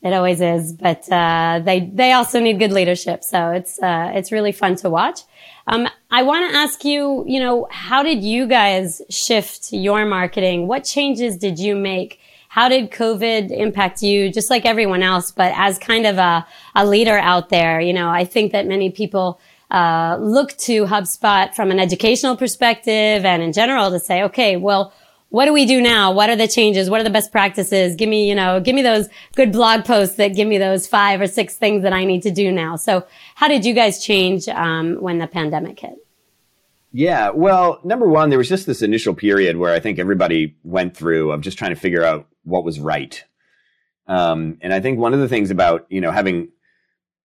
it 0.02 0.12
always 0.12 0.40
is, 0.40 0.72
but 0.72 1.10
uh, 1.10 1.60
they 1.64 1.90
they 1.92 2.12
also 2.12 2.40
need 2.40 2.58
good 2.58 2.72
leadership. 2.72 3.24
So 3.24 3.50
it's 3.50 3.82
uh, 3.82 4.12
it's 4.14 4.32
really 4.32 4.52
fun 4.52 4.76
to 4.76 4.90
watch. 4.90 5.20
Um, 5.66 5.88
I 6.10 6.22
want 6.22 6.50
to 6.50 6.56
ask 6.56 6.84
you, 6.84 7.24
you 7.26 7.40
know, 7.40 7.66
how 7.70 8.02
did 8.02 8.22
you 8.22 8.46
guys 8.46 9.00
shift 9.08 9.72
your 9.72 10.04
marketing? 10.04 10.66
What 10.66 10.84
changes 10.84 11.38
did 11.38 11.58
you 11.58 11.74
make? 11.74 12.20
How 12.54 12.68
did 12.68 12.92
COVID 12.92 13.50
impact 13.50 14.00
you, 14.00 14.30
just 14.30 14.48
like 14.48 14.64
everyone 14.64 15.02
else, 15.02 15.32
but 15.32 15.52
as 15.56 15.76
kind 15.76 16.06
of 16.06 16.18
a, 16.18 16.46
a 16.76 16.86
leader 16.86 17.18
out 17.18 17.48
there? 17.48 17.80
You 17.80 17.92
know, 17.92 18.08
I 18.08 18.24
think 18.24 18.52
that 18.52 18.68
many 18.68 18.90
people 18.90 19.40
uh, 19.72 20.18
look 20.20 20.56
to 20.58 20.84
HubSpot 20.84 21.52
from 21.52 21.72
an 21.72 21.80
educational 21.80 22.36
perspective 22.36 23.24
and 23.24 23.42
in 23.42 23.52
general 23.52 23.90
to 23.90 23.98
say, 23.98 24.22
okay, 24.22 24.56
well 24.56 24.92
what 25.30 25.46
do 25.46 25.52
we 25.52 25.66
do 25.66 25.80
now? 25.80 26.12
What 26.12 26.30
are 26.30 26.36
the 26.36 26.46
changes? 26.46 26.88
What 26.88 27.00
are 27.00 27.02
the 27.02 27.10
best 27.10 27.32
practices? 27.32 27.96
Give 27.96 28.08
me, 28.08 28.28
you 28.28 28.36
know, 28.36 28.60
give 28.60 28.76
me 28.76 28.82
those 28.82 29.08
good 29.34 29.50
blog 29.50 29.84
posts 29.84 30.14
that 30.14 30.36
give 30.36 30.46
me 30.46 30.58
those 30.58 30.86
five 30.86 31.20
or 31.20 31.26
six 31.26 31.56
things 31.56 31.82
that 31.82 31.92
I 31.92 32.04
need 32.04 32.22
to 32.22 32.30
do 32.30 32.52
now. 32.52 32.76
So 32.76 33.04
how 33.34 33.48
did 33.48 33.64
you 33.64 33.74
guys 33.74 34.00
change 34.00 34.46
um, 34.48 34.94
when 35.00 35.18
the 35.18 35.26
pandemic 35.26 35.80
hit? 35.80 35.96
Yeah, 36.92 37.30
well, 37.30 37.80
number 37.82 38.06
one, 38.06 38.28
there 38.28 38.38
was 38.38 38.48
just 38.48 38.66
this 38.66 38.80
initial 38.80 39.12
period 39.12 39.56
where 39.56 39.74
I 39.74 39.80
think 39.80 39.98
everybody 39.98 40.54
went 40.62 40.96
through 40.96 41.32
of 41.32 41.40
just 41.40 41.58
trying 41.58 41.74
to 41.74 41.80
figure 41.80 42.04
out 42.04 42.28
what 42.44 42.64
was 42.64 42.80
right. 42.80 43.24
Um, 44.06 44.58
and 44.60 44.72
I 44.72 44.80
think 44.80 44.98
one 44.98 45.14
of 45.14 45.20
the 45.20 45.28
things 45.28 45.50
about, 45.50 45.86
you 45.88 46.00
know, 46.00 46.10
having 46.10 46.48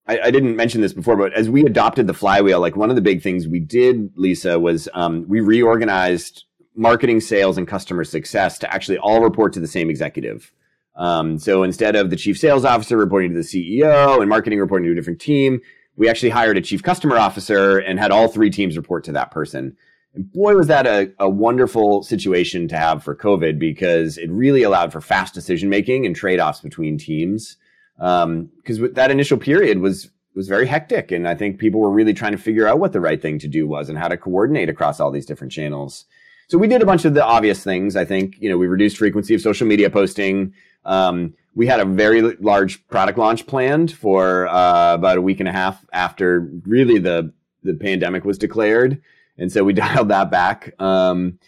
I, 0.09 0.19
I, 0.25 0.31
didn't 0.31 0.55
mention 0.55 0.81
this 0.81 0.93
before, 0.93 1.15
but 1.15 1.33
as 1.33 1.49
we 1.49 1.63
adopted 1.65 2.07
the 2.07 2.15
flywheel, 2.15 2.59
like 2.59 2.75
one 2.75 2.89
of 2.89 2.95
the 2.95 3.01
big 3.01 3.21
things 3.21 3.47
we 3.47 3.59
did, 3.59 4.11
Lisa, 4.15 4.57
was 4.59 4.89
um, 4.95 5.25
we 5.27 5.39
reorganized 5.39 6.45
marketing, 6.75 7.21
sales, 7.21 7.57
and 7.59 7.67
customer 7.67 8.03
success 8.03 8.57
to 8.59 8.73
actually 8.73 8.97
all 8.97 9.21
report 9.21 9.53
to 9.53 9.59
the 9.59 9.67
same 9.67 9.89
executive. 9.89 10.51
Um, 10.95 11.37
so 11.37 11.61
instead 11.61 11.95
of 11.95 12.09
the 12.09 12.15
chief 12.15 12.39
sales 12.39 12.65
officer 12.65 12.97
reporting 12.97 13.33
to 13.33 13.37
the 13.37 13.43
CEO 13.43 14.19
and 14.19 14.27
marketing 14.27 14.59
reporting 14.59 14.87
to 14.87 14.93
a 14.93 14.95
different 14.95 15.21
team, 15.21 15.61
we 15.95 16.09
actually 16.09 16.29
hired 16.29 16.57
a 16.57 16.61
chief 16.61 16.81
customer 16.81 17.17
officer 17.17 17.77
and 17.77 17.99
had 17.99 18.09
all 18.09 18.27
three 18.27 18.49
teams 18.49 18.77
report 18.77 19.03
to 19.03 19.11
that 19.11 19.29
person. 19.29 19.77
And 20.13 20.31
boy, 20.31 20.55
was 20.55 20.67
that 20.67 20.87
a, 20.87 21.11
a 21.19 21.29
wonderful 21.29 22.03
situation 22.03 22.67
to 22.69 22.77
have 22.77 23.03
for 23.03 23.15
COVID 23.15 23.59
because 23.59 24.17
it 24.17 24.29
really 24.31 24.63
allowed 24.63 24.91
for 24.91 25.01
fast 25.01 25.33
decision 25.33 25.69
making 25.69 26.05
and 26.05 26.15
trade 26.15 26.39
offs 26.39 26.61
between 26.61 26.97
teams 26.97 27.57
because 27.99 28.79
um, 28.79 28.93
that 28.93 29.11
initial 29.11 29.37
period 29.37 29.79
was 29.79 30.09
was 30.35 30.47
very 30.47 30.67
hectic, 30.67 31.11
and 31.11 31.27
I 31.27 31.35
think 31.35 31.59
people 31.59 31.81
were 31.81 31.91
really 31.91 32.13
trying 32.13 32.31
to 32.31 32.37
figure 32.37 32.67
out 32.67 32.79
what 32.79 32.93
the 32.93 33.01
right 33.01 33.21
thing 33.21 33.39
to 33.39 33.47
do 33.47 33.67
was 33.67 33.89
and 33.89 33.97
how 33.97 34.07
to 34.07 34.15
coordinate 34.15 34.69
across 34.69 34.99
all 34.99 35.11
these 35.11 35.25
different 35.25 35.51
channels. 35.51 36.05
So 36.47 36.57
we 36.57 36.67
did 36.67 36.81
a 36.81 36.85
bunch 36.85 37.03
of 37.03 37.13
the 37.13 37.25
obvious 37.25 37.63
things. 37.63 37.95
I 37.95 38.05
think 38.05 38.37
you 38.39 38.49
know 38.49 38.57
we 38.57 38.67
reduced 38.67 38.97
frequency 38.97 39.35
of 39.35 39.41
social 39.41 39.67
media 39.67 39.89
posting. 39.89 40.53
Um, 40.85 41.33
we 41.55 41.67
had 41.67 41.81
a 41.81 41.85
very 41.85 42.21
large 42.21 42.87
product 42.87 43.17
launch 43.17 43.47
planned 43.47 43.91
for 43.91 44.47
uh, 44.47 44.93
about 44.93 45.17
a 45.17 45.21
week 45.21 45.39
and 45.41 45.49
a 45.49 45.51
half 45.51 45.85
after 45.91 46.49
really 46.65 46.99
the 46.99 47.33
the 47.63 47.73
pandemic 47.73 48.23
was 48.23 48.37
declared, 48.37 49.01
and 49.39 49.51
so 49.51 49.63
we 49.63 49.73
dialed 49.85 50.09
that 50.09 50.29
back. 50.29 50.79
Um, 50.79 51.39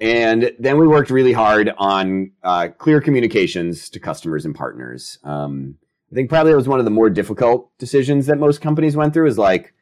and 0.00 0.52
then 0.58 0.78
we 0.78 0.86
worked 0.86 1.10
really 1.10 1.32
hard 1.32 1.72
on 1.76 2.30
uh, 2.44 2.68
clear 2.78 3.00
communications 3.00 3.88
to 3.90 3.98
customers 3.98 4.44
and 4.44 4.54
partners. 4.54 5.18
Um, 5.24 5.76
I 6.10 6.14
think 6.14 6.30
probably 6.30 6.52
it 6.52 6.56
was 6.56 6.68
one 6.68 6.78
of 6.78 6.84
the 6.84 6.90
more 6.90 7.10
difficult 7.10 7.76
decisions 7.78 8.26
that 8.26 8.38
most 8.38 8.60
companies 8.60 8.96
went 8.96 9.12
through 9.12 9.26
is 9.26 9.38
like, 9.38 9.74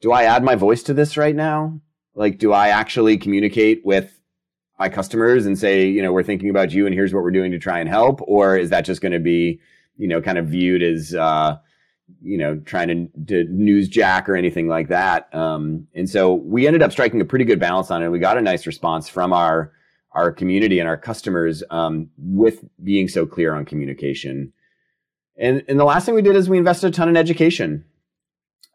do 0.00 0.12
I 0.12 0.24
add 0.24 0.44
my 0.44 0.54
voice 0.54 0.82
to 0.84 0.94
this 0.94 1.16
right 1.16 1.34
now? 1.34 1.80
Like, 2.14 2.38
do 2.38 2.52
I 2.52 2.68
actually 2.68 3.18
communicate 3.18 3.84
with 3.84 4.20
my 4.78 4.88
customers 4.88 5.44
and 5.44 5.58
say, 5.58 5.86
you 5.86 6.02
know, 6.02 6.12
we're 6.12 6.22
thinking 6.22 6.50
about 6.50 6.72
you 6.72 6.86
and 6.86 6.94
here's 6.94 7.12
what 7.12 7.22
we're 7.22 7.30
doing 7.30 7.52
to 7.52 7.58
try 7.58 7.80
and 7.80 7.88
help? 7.88 8.20
Or 8.22 8.56
is 8.56 8.70
that 8.70 8.84
just 8.84 9.00
going 9.00 9.12
to 9.12 9.20
be, 9.20 9.60
you 9.96 10.08
know, 10.08 10.20
kind 10.20 10.38
of 10.38 10.46
viewed 10.46 10.82
as, 10.82 11.14
uh, 11.14 11.56
you 12.20 12.36
know, 12.36 12.56
trying 12.64 12.88
to, 12.88 13.24
to 13.26 13.50
newsjack 13.50 14.28
or 14.28 14.36
anything 14.36 14.68
like 14.68 14.88
that. 14.88 15.32
Um, 15.34 15.86
and 15.94 16.08
so 16.08 16.34
we 16.34 16.66
ended 16.66 16.82
up 16.82 16.92
striking 16.92 17.20
a 17.20 17.24
pretty 17.24 17.44
good 17.44 17.60
balance 17.60 17.90
on 17.90 18.02
it. 18.02 18.08
We 18.08 18.18
got 18.18 18.38
a 18.38 18.42
nice 18.42 18.66
response 18.66 19.08
from 19.08 19.32
our, 19.32 19.72
our 20.12 20.32
community 20.32 20.78
and 20.78 20.88
our 20.88 20.96
customers, 20.96 21.62
um, 21.70 22.10
with 22.18 22.64
being 22.82 23.08
so 23.08 23.24
clear 23.26 23.54
on 23.54 23.64
communication. 23.64 24.52
And, 25.36 25.64
and 25.68 25.80
the 25.80 25.84
last 25.84 26.04
thing 26.06 26.14
we 26.14 26.22
did 26.22 26.36
is 26.36 26.48
we 26.48 26.58
invested 26.58 26.88
a 26.88 26.90
ton 26.90 27.08
in 27.08 27.16
education. 27.16 27.84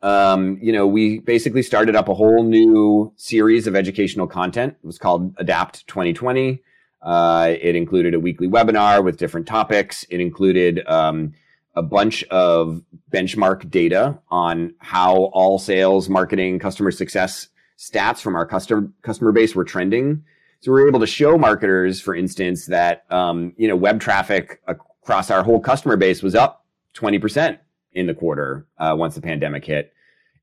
Um, 0.01 0.59
you 0.61 0.71
know, 0.71 0.85
we 0.85 1.19
basically 1.19 1.63
started 1.63 1.95
up 1.95 2.07
a 2.07 2.13
whole 2.13 2.43
new 2.43 3.13
series 3.15 3.67
of 3.67 3.75
educational 3.75 4.27
content. 4.27 4.75
It 4.83 4.85
was 4.85 4.97
called 4.97 5.33
Adapt 5.37 5.87
2020. 5.87 6.61
Uh, 7.01 7.55
it 7.61 7.75
included 7.75 8.13
a 8.13 8.19
weekly 8.19 8.47
webinar 8.47 9.03
with 9.03 9.17
different 9.17 9.47
topics. 9.47 10.03
It 10.09 10.19
included 10.19 10.85
um, 10.87 11.33
a 11.77 11.83
bunch 11.83 12.23
of 12.25 12.81
benchmark 13.13 13.69
data 13.69 14.19
on 14.29 14.73
how 14.79 15.25
all 15.33 15.59
sales, 15.59 16.09
marketing, 16.09 16.57
customer 16.57 16.89
success 16.89 17.49
stats 17.77 18.19
from 18.19 18.35
our 18.35 18.45
customer 18.45 18.91
customer 19.03 19.31
base 19.31 19.55
were 19.55 19.63
trending. 19.63 20.23
So 20.61 20.71
we 20.71 20.81
were 20.81 20.87
able 20.87 20.99
to 21.01 21.07
show 21.07 21.37
marketers, 21.37 22.01
for 22.01 22.15
instance, 22.15 22.65
that 22.65 23.05
um, 23.11 23.53
you 23.57 23.67
know 23.67 23.75
web 23.75 24.01
traffic 24.01 24.59
across 24.67 25.29
our 25.29 25.43
whole 25.43 25.59
customer 25.59 25.95
base 25.95 26.23
was 26.23 26.33
up 26.33 26.65
20% 26.95 27.59
in 27.93 28.07
the 28.07 28.13
quarter 28.13 28.65
uh, 28.79 28.95
once 28.97 29.13
the 29.13 29.21
pandemic 29.21 29.63
hit. 29.63 29.93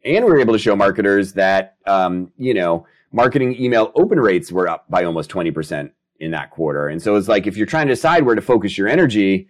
And 0.05 0.25
we 0.25 0.31
were 0.31 0.41
able 0.41 0.53
to 0.53 0.59
show 0.59 0.77
marketers 0.77 1.33
that, 1.33 1.77
um, 1.87 2.31
you 2.37 2.55
know, 2.55 2.87
marketing 3.13 3.61
email 3.61 3.91
open 3.95 4.21
rates 4.21 4.53
were 4.53 4.69
up 4.69 4.89
by 4.89 5.05
almost 5.05 5.31
20% 5.31 5.91
in 6.21 6.31
that 6.31 6.51
quarter. 6.51 6.89
And 6.89 7.03
so 7.03 7.17
it's 7.17 7.29
like, 7.29 7.47
if 7.47 7.57
you're 7.57 7.67
trying 7.67 7.87
to 7.89 7.93
decide 7.93 8.25
where 8.25 8.35
to 8.35 8.43
focus 8.43 8.77
your 8.77 8.89
energy, 8.89 9.49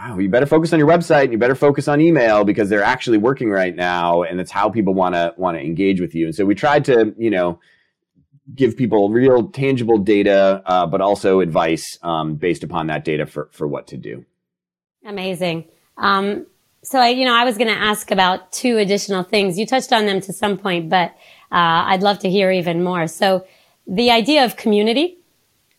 oh, 0.00 0.18
you 0.18 0.28
better 0.28 0.46
focus 0.46 0.72
on 0.72 0.78
your 0.78 0.88
website 0.88 1.24
and 1.24 1.32
you 1.32 1.38
better 1.38 1.54
focus 1.54 1.88
on 1.88 2.00
email 2.00 2.44
because 2.44 2.68
they're 2.68 2.82
actually 2.82 3.18
working 3.18 3.50
right 3.50 3.74
now. 3.74 4.22
And 4.22 4.40
it's 4.40 4.50
how 4.50 4.70
people 4.70 4.94
want 4.94 5.14
to, 5.14 5.34
want 5.36 5.56
to 5.56 5.60
engage 5.62 6.00
with 6.00 6.14
you. 6.14 6.26
And 6.26 6.34
so 6.34 6.44
we 6.44 6.54
tried 6.54 6.84
to, 6.86 7.14
you 7.16 7.30
know, 7.30 7.60
give 8.54 8.76
people 8.76 9.10
real 9.10 9.48
tangible 9.48 9.98
data, 9.98 10.62
uh, 10.66 10.86
but 10.86 11.00
also 11.00 11.40
advice 11.40 11.98
um, 12.02 12.34
based 12.34 12.64
upon 12.64 12.88
that 12.88 13.04
data 13.04 13.26
for, 13.26 13.48
for 13.52 13.66
what 13.66 13.86
to 13.88 13.96
do. 13.96 14.24
Amazing. 15.04 15.68
Um, 15.96 16.46
so 16.82 16.98
I, 16.98 17.08
you 17.10 17.24
know, 17.24 17.34
I 17.34 17.44
was 17.44 17.56
going 17.56 17.68
to 17.68 17.78
ask 17.78 18.10
about 18.10 18.50
two 18.50 18.78
additional 18.78 19.22
things. 19.22 19.58
You 19.58 19.66
touched 19.66 19.92
on 19.92 20.06
them 20.06 20.20
to 20.22 20.32
some 20.32 20.58
point, 20.58 20.88
but 20.88 21.10
uh, 21.52 21.86
I'd 21.86 22.02
love 22.02 22.18
to 22.20 22.30
hear 22.30 22.50
even 22.50 22.82
more. 22.82 23.06
So 23.06 23.46
the 23.86 24.10
idea 24.10 24.44
of 24.44 24.56
community, 24.56 25.18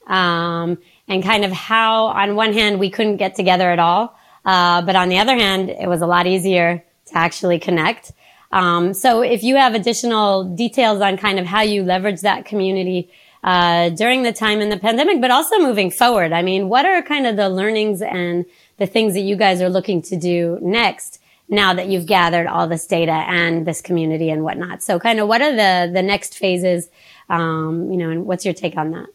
um, 0.07 0.77
and 1.07 1.23
kind 1.23 1.43
of 1.45 1.51
how, 1.51 2.05
on 2.07 2.35
one 2.35 2.53
hand, 2.53 2.79
we 2.79 2.89
couldn't 2.89 3.17
get 3.17 3.35
together 3.35 3.69
at 3.69 3.79
all, 3.79 4.17
uh, 4.45 4.81
but 4.81 4.95
on 4.95 5.09
the 5.09 5.19
other 5.19 5.35
hand, 5.35 5.69
it 5.69 5.87
was 5.87 6.01
a 6.01 6.07
lot 6.07 6.27
easier 6.27 6.83
to 7.07 7.17
actually 7.17 7.59
connect. 7.59 8.11
Um, 8.51 8.93
so 8.93 9.21
if 9.21 9.43
you 9.43 9.55
have 9.55 9.73
additional 9.73 10.43
details 10.55 11.01
on 11.01 11.17
kind 11.17 11.39
of 11.39 11.45
how 11.45 11.61
you 11.61 11.83
leverage 11.83 12.21
that 12.21 12.45
community 12.45 13.11
uh, 13.43 13.89
during 13.89 14.23
the 14.23 14.31
time 14.31 14.61
in 14.61 14.69
the 14.69 14.77
pandemic, 14.77 15.19
but 15.19 15.31
also 15.31 15.57
moving 15.59 15.91
forward, 15.91 16.31
I 16.31 16.43
mean, 16.43 16.69
what 16.69 16.85
are 16.85 17.01
kind 17.01 17.25
of 17.25 17.35
the 17.35 17.49
learnings 17.49 18.01
and 18.01 18.45
the 18.77 18.85
things 18.85 19.13
that 19.15 19.21
you 19.21 19.35
guys 19.35 19.61
are 19.61 19.69
looking 19.69 20.01
to 20.03 20.15
do 20.15 20.59
next 20.61 21.19
now 21.49 21.73
that 21.73 21.87
you've 21.87 22.05
gathered 22.05 22.47
all 22.47 22.67
this 22.67 22.87
data 22.87 23.11
and 23.11 23.65
this 23.65 23.81
community 23.81 24.29
and 24.29 24.43
whatnot. 24.43 24.81
So 24.81 24.99
kind 24.99 25.19
of 25.19 25.27
what 25.27 25.41
are 25.41 25.51
the, 25.51 25.91
the 25.91 26.01
next 26.01 26.37
phases, 26.37 26.89
um, 27.29 27.91
you 27.91 27.97
know, 27.97 28.09
and 28.09 28.25
what's 28.25 28.45
your 28.45 28.53
take 28.53 28.77
on 28.77 28.91
that? 28.91 29.07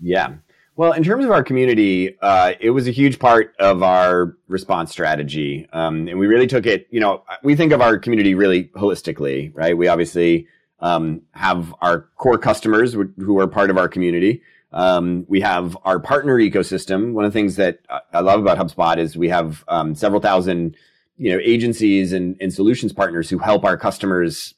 Yeah. 0.00 0.34
Well, 0.76 0.92
in 0.92 1.04
terms 1.04 1.24
of 1.24 1.30
our 1.30 1.42
community, 1.44 2.16
uh, 2.22 2.54
it 2.58 2.70
was 2.70 2.88
a 2.88 2.90
huge 2.90 3.18
part 3.18 3.54
of 3.58 3.82
our 3.82 4.36
response 4.48 4.90
strategy. 4.90 5.68
Um, 5.72 6.08
and 6.08 6.18
we 6.18 6.26
really 6.26 6.46
took 6.46 6.64
it, 6.64 6.86
you 6.90 7.00
know, 7.00 7.22
we 7.42 7.54
think 7.54 7.72
of 7.72 7.82
our 7.82 7.98
community 7.98 8.34
really 8.34 8.64
holistically, 8.74 9.50
right? 9.54 9.76
We 9.76 9.88
obviously 9.88 10.46
um, 10.78 11.22
have 11.32 11.74
our 11.82 12.08
core 12.16 12.38
customers 12.38 12.94
who 12.94 13.38
are 13.38 13.46
part 13.46 13.68
of 13.68 13.76
our 13.76 13.88
community. 13.88 14.42
Um, 14.72 15.26
we 15.28 15.40
have 15.40 15.76
our 15.84 15.98
partner 15.98 16.38
ecosystem. 16.38 17.12
One 17.12 17.24
of 17.24 17.32
the 17.32 17.38
things 17.38 17.56
that 17.56 17.80
I 18.12 18.20
love 18.20 18.40
about 18.40 18.56
HubSpot 18.56 18.96
is 18.96 19.16
we 19.16 19.28
have 19.28 19.64
um, 19.68 19.94
several 19.94 20.20
thousand, 20.20 20.76
you 21.18 21.32
know, 21.32 21.40
agencies 21.42 22.12
and, 22.12 22.36
and 22.40 22.54
solutions 22.54 22.92
partners 22.92 23.28
who 23.28 23.38
help 23.38 23.64
our 23.64 23.76
customers 23.76 24.54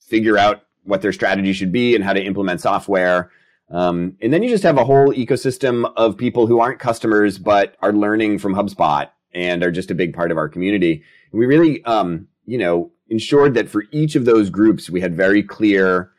figure 0.00 0.36
out 0.36 0.64
what 0.82 1.00
their 1.00 1.12
strategy 1.12 1.52
should 1.52 1.72
be 1.72 1.94
and 1.94 2.04
how 2.04 2.12
to 2.12 2.22
implement 2.22 2.60
software. 2.60 3.30
Um, 3.70 4.16
and 4.20 4.32
then 4.32 4.42
you 4.42 4.48
just 4.48 4.62
have 4.62 4.78
a 4.78 4.84
whole 4.84 5.12
ecosystem 5.12 5.90
of 5.96 6.16
people 6.16 6.46
who 6.46 6.60
aren't 6.60 6.78
customers 6.78 7.38
but 7.38 7.76
are 7.80 7.92
learning 7.92 8.38
from 8.38 8.54
HubSpot 8.54 9.08
and 9.32 9.62
are 9.64 9.70
just 9.70 9.90
a 9.90 9.94
big 9.94 10.14
part 10.14 10.30
of 10.30 10.36
our 10.36 10.48
community. 10.48 11.02
And 11.32 11.38
we 11.38 11.46
really, 11.46 11.84
um, 11.84 12.28
you 12.44 12.58
know, 12.58 12.92
ensured 13.08 13.54
that 13.54 13.68
for 13.68 13.84
each 13.90 14.16
of 14.16 14.24
those 14.24 14.50
groups 14.50 14.88
we 14.88 15.00
had 15.00 15.14
very 15.14 15.42
clear 15.42 16.10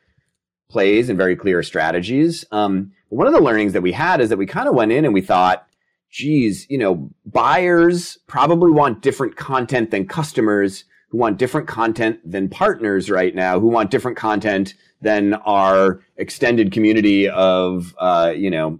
plays 0.69 1.09
and 1.09 1.17
very 1.17 1.35
clear 1.35 1.63
strategies. 1.63 2.45
Um, 2.51 2.91
one 3.09 3.27
of 3.27 3.33
the 3.33 3.41
learnings 3.41 3.73
that 3.73 3.81
we 3.81 3.91
had 3.91 4.19
is 4.19 4.29
that 4.29 4.37
we 4.37 4.45
kind 4.45 4.67
of 4.67 4.75
went 4.75 4.91
in 4.91 5.05
and 5.05 5.13
we 5.13 5.21
thought, 5.21 5.67
geez, 6.09 6.65
you 6.69 6.77
know, 6.77 7.09
buyers 7.25 8.17
probably 8.27 8.71
want 8.71 9.01
different 9.01 9.35
content 9.35 9.91
than 9.91 10.07
customers 10.07 10.85
who 11.09 11.17
want 11.17 11.37
different 11.37 11.67
content 11.67 12.19
than 12.29 12.49
partners 12.49 13.09
right 13.09 13.35
now, 13.35 13.59
who 13.59 13.67
want 13.67 13.91
different 13.91 14.17
content 14.17 14.73
than 15.05 15.35
our 15.45 16.01
extended 16.17 16.71
community 16.71 17.29
of, 17.29 17.95
uh, 17.99 18.33
you 18.35 18.49
know, 18.49 18.79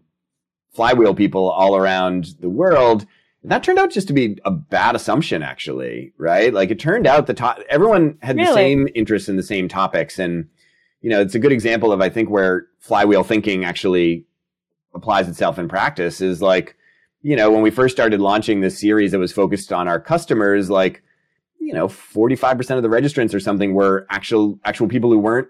flywheel 0.74 1.13
people 1.13 1.50
all 1.50 1.77
around 1.77 2.36
the 2.39 2.50
world. 2.50 3.05
And 3.44 3.51
that 3.51 3.63
turned 3.63 3.77
out 3.77 3.91
just 3.91 4.08
to 4.08 4.13
be 4.13 4.39
a 4.44 4.50
bad 4.50 4.96
assumption, 4.96 5.44
actually, 5.44 6.13
right? 6.17 6.51
Like 6.51 6.72
it 6.72 6.79
turned 6.79 7.05
out 7.05 7.27
the 7.27 7.36
top, 7.36 7.60
everyone 7.70 8.17
had 8.24 8.38
really? 8.38 8.48
the 8.48 8.53
same 8.53 8.88
interests 8.96 9.29
in 9.29 9.38
the 9.38 9.44
same 9.44 9.67
topics. 9.67 10.17
And 10.17 10.50
you 11.05 11.12
know, 11.12 11.22
it's 11.22 11.36
a 11.36 11.39
good 11.39 11.51
example 11.51 11.91
of, 11.91 12.01
I 12.01 12.10
think, 12.10 12.32
where 12.32 12.65
flywheel 12.79 13.24
thinking 13.24 13.63
actually 13.63 14.25
applies 14.96 15.29
itself 15.29 15.60
in 15.60 15.67
practice 15.67 16.20
is 16.20 16.41
like, 16.41 16.75
you 17.22 17.36
know, 17.36 17.51
when 17.51 17.62
we 17.62 17.70
first 17.70 17.96
started 17.96 18.20
launching 18.20 18.62
this 18.62 18.79
series 18.79 19.12
that 19.12 19.20
was 19.20 19.32
focused 19.32 19.72
on 19.72 19.88
our 19.88 20.00
customers, 20.00 20.72
like, 20.72 21.03
you 21.60 21.74
know, 21.74 21.88
45% 21.88 22.77
of 22.77 22.82
the 22.82 22.89
registrants 22.89 23.36
or 23.36 23.39
something 23.39 23.75
were 23.75 24.08
actual, 24.10 24.60
actual 24.65 24.88
people 24.88 25.12
who 25.12 25.20
weren't, 25.20 25.48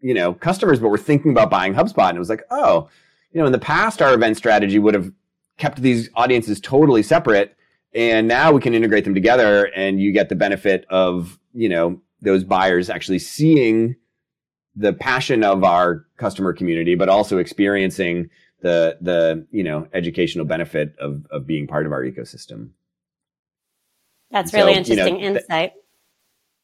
you 0.00 0.14
know, 0.14 0.34
customers, 0.34 0.78
but 0.78 0.88
were 0.88 0.98
thinking 0.98 1.30
about 1.30 1.50
buying 1.50 1.74
HubSpot. 1.74 2.08
And 2.08 2.16
it 2.16 2.20
was 2.20 2.28
like, 2.28 2.44
oh, 2.50 2.88
you 3.32 3.40
know, 3.40 3.46
in 3.46 3.52
the 3.52 3.58
past, 3.58 4.00
our 4.00 4.14
event 4.14 4.36
strategy 4.36 4.78
would 4.78 4.94
have 4.94 5.12
kept 5.58 5.82
these 5.82 6.10
audiences 6.14 6.60
totally 6.60 7.02
separate. 7.02 7.56
And 7.94 8.28
now 8.28 8.52
we 8.52 8.60
can 8.60 8.74
integrate 8.74 9.04
them 9.04 9.14
together 9.14 9.66
and 9.74 10.00
you 10.00 10.12
get 10.12 10.28
the 10.28 10.34
benefit 10.34 10.84
of, 10.90 11.38
you 11.54 11.68
know, 11.68 12.00
those 12.20 12.44
buyers 12.44 12.90
actually 12.90 13.18
seeing 13.18 13.96
the 14.74 14.92
passion 14.92 15.42
of 15.42 15.64
our 15.64 16.04
customer 16.18 16.52
community, 16.52 16.94
but 16.94 17.08
also 17.08 17.38
experiencing 17.38 18.28
the 18.60 18.98
the 19.00 19.46
you 19.50 19.62
know 19.62 19.86
educational 19.92 20.44
benefit 20.44 20.94
of 20.98 21.26
of 21.30 21.46
being 21.46 21.66
part 21.66 21.86
of 21.86 21.92
our 21.92 22.02
ecosystem. 22.02 22.70
That's 24.30 24.52
really 24.52 24.72
so, 24.72 24.78
interesting 24.78 25.20
you 25.20 25.30
know, 25.30 25.38
insight. 25.38 25.72
Th- 25.72 25.84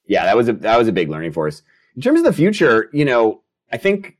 yeah, 0.07 0.25
that 0.25 0.37
was 0.37 0.49
a 0.49 0.55
that 0.55 0.79
was 0.79 0.89
a 0.89 0.93
big 0.93 1.09
learning 1.09 1.33
for 1.33 1.47
us. 1.47 1.63
In 1.95 2.03
terms 2.03 2.21
of 2.21 2.25
the 2.25 2.33
future, 2.33 2.89
you 2.93 3.05
know, 3.05 3.43
I 3.71 3.77
think 3.77 4.17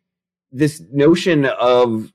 this 0.51 0.83
notion 0.93 1.47
of 1.47 2.13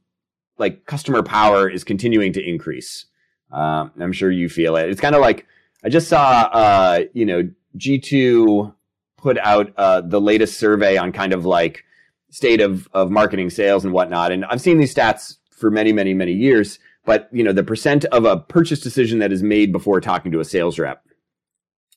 like 0.57 0.85
customer 0.85 1.23
power 1.23 1.69
is 1.69 1.83
continuing 1.83 2.33
to 2.33 2.43
increase. 2.43 3.05
Um, 3.51 3.91
I'm 3.99 4.13
sure 4.13 4.31
you 4.31 4.49
feel 4.49 4.75
it. 4.75 4.89
It's 4.89 5.01
kind 5.01 5.15
of 5.15 5.21
like 5.21 5.45
I 5.83 5.89
just 5.89 6.07
saw, 6.07 6.49
uh, 6.51 7.03
you 7.13 7.25
know, 7.25 7.49
G2 7.77 8.73
put 9.17 9.37
out 9.39 9.73
uh, 9.77 10.01
the 10.01 10.21
latest 10.21 10.59
survey 10.59 10.97
on 10.97 11.11
kind 11.11 11.33
of 11.33 11.45
like 11.45 11.83
state 12.29 12.61
of 12.61 12.87
of 12.93 13.09
marketing, 13.09 13.49
sales, 13.49 13.83
and 13.83 13.93
whatnot. 13.93 14.31
And 14.31 14.45
I've 14.45 14.61
seen 14.61 14.77
these 14.77 14.93
stats 14.93 15.37
for 15.51 15.71
many, 15.71 15.91
many, 15.93 16.13
many 16.13 16.33
years. 16.33 16.79
But 17.05 17.29
you 17.31 17.43
know, 17.43 17.53
the 17.53 17.63
percent 17.63 18.05
of 18.05 18.25
a 18.25 18.37
purchase 18.37 18.79
decision 18.81 19.19
that 19.19 19.31
is 19.31 19.41
made 19.41 19.71
before 19.71 20.01
talking 20.01 20.31
to 20.33 20.39
a 20.39 20.45
sales 20.45 20.77
rep, 20.77 21.03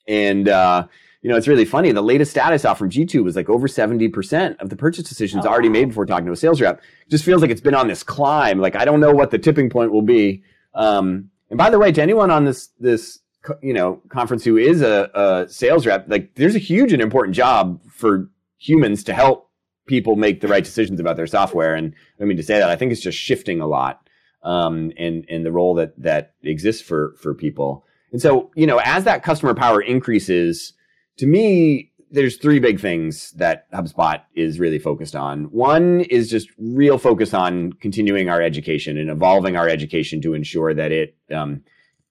and 0.06 0.48
uh, 0.48 0.86
you 1.22 1.28
know, 1.28 1.36
it's 1.36 1.48
really 1.48 1.66
funny. 1.66 1.92
The 1.92 2.02
latest 2.02 2.30
stat 2.30 2.52
I 2.52 2.56
saw 2.56 2.72
from 2.72 2.88
G2 2.88 3.22
was 3.22 3.36
like 3.36 3.50
over 3.50 3.68
70% 3.68 4.56
of 4.58 4.70
the 4.70 4.76
purchase 4.76 5.06
decisions 5.08 5.44
oh, 5.44 5.50
already 5.50 5.68
made 5.68 5.88
before 5.88 6.06
talking 6.06 6.24
to 6.26 6.32
a 6.32 6.36
sales 6.36 6.60
rep. 6.60 6.78
It 6.78 7.10
just 7.10 7.24
feels 7.24 7.42
like 7.42 7.50
it's 7.50 7.60
been 7.60 7.74
on 7.74 7.88
this 7.88 8.02
climb. 8.02 8.58
Like, 8.58 8.74
I 8.74 8.86
don't 8.86 9.00
know 9.00 9.12
what 9.12 9.30
the 9.30 9.38
tipping 9.38 9.68
point 9.68 9.92
will 9.92 10.02
be. 10.02 10.42
Um, 10.74 11.30
and 11.50 11.58
by 11.58 11.68
the 11.68 11.78
way, 11.78 11.92
to 11.92 12.00
anyone 12.00 12.30
on 12.30 12.44
this, 12.44 12.68
this, 12.78 13.18
you 13.62 13.74
know, 13.74 14.00
conference 14.08 14.44
who 14.44 14.56
is 14.56 14.80
a, 14.80 15.10
a 15.14 15.48
sales 15.48 15.86
rep, 15.86 16.06
like, 16.08 16.34
there's 16.36 16.54
a 16.54 16.60
huge 16.60 16.92
and 16.92 17.02
important 17.02 17.36
job 17.36 17.80
for 17.90 18.30
humans 18.56 19.04
to 19.04 19.12
help 19.12 19.50
people 19.86 20.16
make 20.16 20.40
the 20.40 20.48
right 20.48 20.64
decisions 20.64 21.00
about 21.00 21.16
their 21.16 21.26
software. 21.26 21.74
And 21.74 21.94
I 22.18 22.24
mean 22.24 22.38
to 22.38 22.42
say 22.42 22.58
that, 22.58 22.70
I 22.70 22.76
think 22.76 22.92
it's 22.92 23.00
just 23.00 23.18
shifting 23.18 23.60
a 23.60 23.66
lot, 23.66 24.08
um, 24.42 24.90
in, 24.92 25.24
in 25.28 25.42
the 25.42 25.52
role 25.52 25.74
that, 25.74 25.92
that 26.00 26.34
exists 26.42 26.80
for, 26.80 27.14
for 27.18 27.34
people. 27.34 27.84
And 28.12 28.22
so, 28.22 28.50
you 28.54 28.66
know, 28.66 28.80
as 28.84 29.04
that 29.04 29.22
customer 29.22 29.54
power 29.54 29.82
increases, 29.82 30.72
to 31.18 31.26
me, 31.26 31.90
there's 32.10 32.36
three 32.36 32.58
big 32.58 32.80
things 32.80 33.30
that 33.32 33.70
HubSpot 33.72 34.22
is 34.34 34.58
really 34.58 34.78
focused 34.78 35.14
on. 35.14 35.44
One 35.44 36.00
is 36.00 36.28
just 36.28 36.48
real 36.58 36.98
focus 36.98 37.32
on 37.32 37.72
continuing 37.74 38.28
our 38.28 38.42
education 38.42 38.98
and 38.98 39.10
evolving 39.10 39.56
our 39.56 39.68
education 39.68 40.20
to 40.22 40.34
ensure 40.34 40.74
that 40.74 40.90
it 40.90 41.16
um, 41.32 41.62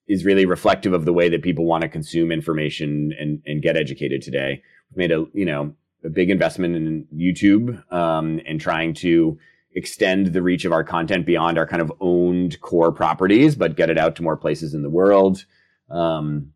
is 0.08 0.26
really 0.26 0.46
reflective 0.46 0.94
of 0.94 1.06
the 1.06 1.14
way 1.14 1.28
that 1.30 1.44
people 1.44 1.66
want 1.66 1.82
to 1.82 1.90
consume 1.90 2.32
information 2.32 3.14
and, 3.20 3.42
and 3.46 3.62
get 3.62 3.76
educated 3.76 4.22
today. 4.22 4.62
We've 4.90 4.98
made 4.98 5.12
a 5.12 5.26
you 5.34 5.46
know 5.46 5.74
a 6.04 6.10
big 6.10 6.30
investment 6.30 6.76
in 6.76 7.06
YouTube 7.14 7.92
um, 7.92 8.40
and 8.48 8.60
trying 8.62 8.94
to 8.96 9.38
extend 9.76 10.28
the 10.28 10.42
reach 10.42 10.66
of 10.66 10.72
our 10.72 10.84
content 10.84 11.26
beyond 11.26 11.58
our 11.58 11.68
kind 11.68 11.82
of 11.82 11.92
owned 12.00 12.60
core 12.62 12.92
properties, 12.92 13.56
but 13.56 13.76
get 13.76 13.90
it 13.90 13.98
out 13.98 14.16
to 14.16 14.24
more 14.24 14.38
places 14.38 14.74
in 14.74 14.82
the 14.82 14.90
world. 14.90 15.46
Um, 15.90 16.54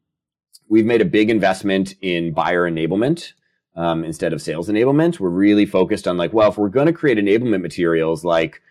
we've 0.70 0.86
made 0.86 1.02
a 1.02 1.06
big 1.06 1.30
investment 1.30 1.96
in 2.02 2.34
buyer 2.34 2.70
enablement 2.70 3.34
um, 3.76 4.04
instead 4.04 4.34
of 4.34 4.42
sales 4.42 4.70
enablement. 4.70 5.20
We're 5.20 5.30
really 5.30 5.66
focused 5.66 6.08
on 6.08 6.18
like, 6.18 6.34
well, 6.34 6.50
if 6.50 6.58
we're 6.58 6.70
going 6.70 6.88
to 6.88 6.94
create 6.94 7.18
enablement 7.18 7.62
materials, 7.62 8.24
like, 8.24 8.62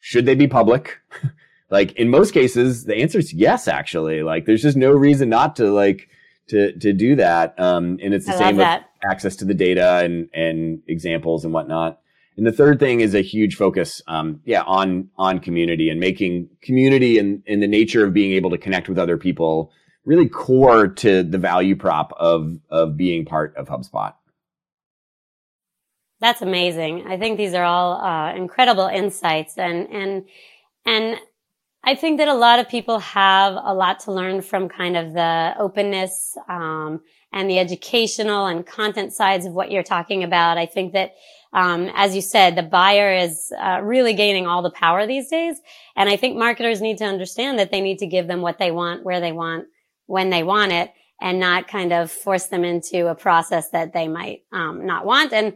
should 0.00 0.26
they 0.26 0.34
be 0.34 0.46
public? 0.48 0.98
like 1.70 1.92
in 1.92 2.08
most 2.08 2.32
cases, 2.32 2.84
the 2.84 2.96
answer 2.96 3.18
is 3.18 3.32
yes. 3.32 3.68
Actually, 3.68 4.22
like, 4.22 4.46
there's 4.46 4.62
just 4.62 4.76
no 4.76 4.92
reason 4.92 5.28
not 5.28 5.56
to 5.56 5.70
like 5.72 6.08
to 6.48 6.72
to 6.78 6.92
do 6.92 7.16
that. 7.16 7.58
Um, 7.58 7.98
and 8.02 8.14
it's 8.14 8.26
the 8.26 8.34
I 8.34 8.38
same 8.38 8.56
with 8.56 8.82
access 9.08 9.36
to 9.36 9.44
the 9.44 9.54
data 9.54 10.00
and 10.04 10.28
and 10.32 10.82
examples 10.86 11.44
and 11.44 11.52
whatnot. 11.52 12.00
And 12.36 12.46
the 12.46 12.52
third 12.52 12.78
thing 12.78 13.00
is 13.00 13.14
a 13.14 13.22
huge 13.22 13.56
focus, 13.56 14.02
um, 14.08 14.40
yeah, 14.44 14.62
on 14.62 15.08
on 15.16 15.38
community 15.38 15.88
and 15.88 15.98
making 15.98 16.50
community 16.62 17.18
and, 17.18 17.42
and 17.46 17.62
the 17.62 17.66
nature 17.66 18.04
of 18.04 18.12
being 18.12 18.32
able 18.32 18.50
to 18.50 18.58
connect 18.58 18.88
with 18.88 18.98
other 18.98 19.16
people 19.16 19.72
really 20.06 20.28
core 20.28 20.88
to 20.88 21.22
the 21.22 21.36
value 21.36 21.76
prop 21.76 22.14
of 22.16 22.58
of 22.70 22.96
being 22.96 23.26
part 23.26 23.54
of 23.56 23.68
HubSpot. 23.68 24.14
That's 26.20 26.40
amazing. 26.40 27.06
I 27.06 27.18
think 27.18 27.36
these 27.36 27.52
are 27.52 27.64
all 27.64 28.00
uh, 28.00 28.34
incredible 28.34 28.86
insights, 28.86 29.58
and 29.58 29.86
and 29.90 30.24
and 30.86 31.18
I 31.84 31.94
think 31.94 32.18
that 32.18 32.28
a 32.28 32.34
lot 32.34 32.58
of 32.58 32.68
people 32.68 33.00
have 33.00 33.54
a 33.54 33.74
lot 33.74 34.00
to 34.00 34.12
learn 34.12 34.40
from 34.40 34.68
kind 34.68 34.96
of 34.96 35.12
the 35.12 35.54
openness 35.58 36.36
um, 36.48 37.00
and 37.32 37.50
the 37.50 37.58
educational 37.58 38.46
and 38.46 38.66
content 38.66 39.12
sides 39.12 39.44
of 39.44 39.52
what 39.52 39.70
you're 39.70 39.82
talking 39.82 40.24
about. 40.24 40.56
I 40.56 40.66
think 40.66 40.94
that 40.94 41.12
um, 41.52 41.90
as 41.94 42.14
you 42.14 42.22
said, 42.22 42.56
the 42.56 42.62
buyer 42.62 43.14
is 43.14 43.52
uh, 43.58 43.80
really 43.82 44.14
gaining 44.14 44.46
all 44.46 44.62
the 44.62 44.70
power 44.70 45.06
these 45.06 45.28
days. 45.28 45.60
And 45.96 46.08
I 46.08 46.16
think 46.16 46.36
marketers 46.36 46.80
need 46.80 46.98
to 46.98 47.04
understand 47.04 47.58
that 47.58 47.70
they 47.70 47.80
need 47.80 47.98
to 48.00 48.06
give 48.06 48.26
them 48.26 48.42
what 48.42 48.58
they 48.58 48.70
want, 48.70 49.04
where 49.04 49.20
they 49.20 49.32
want, 49.32 49.66
when 50.06 50.30
they 50.30 50.42
want 50.42 50.72
it 50.72 50.92
and 51.20 51.40
not 51.40 51.68
kind 51.68 51.92
of 51.92 52.10
force 52.10 52.46
them 52.46 52.64
into 52.64 53.08
a 53.08 53.14
process 53.14 53.70
that 53.70 53.92
they 53.92 54.08
might 54.08 54.42
um, 54.52 54.86
not 54.86 55.06
want. 55.06 55.32
And 55.32 55.54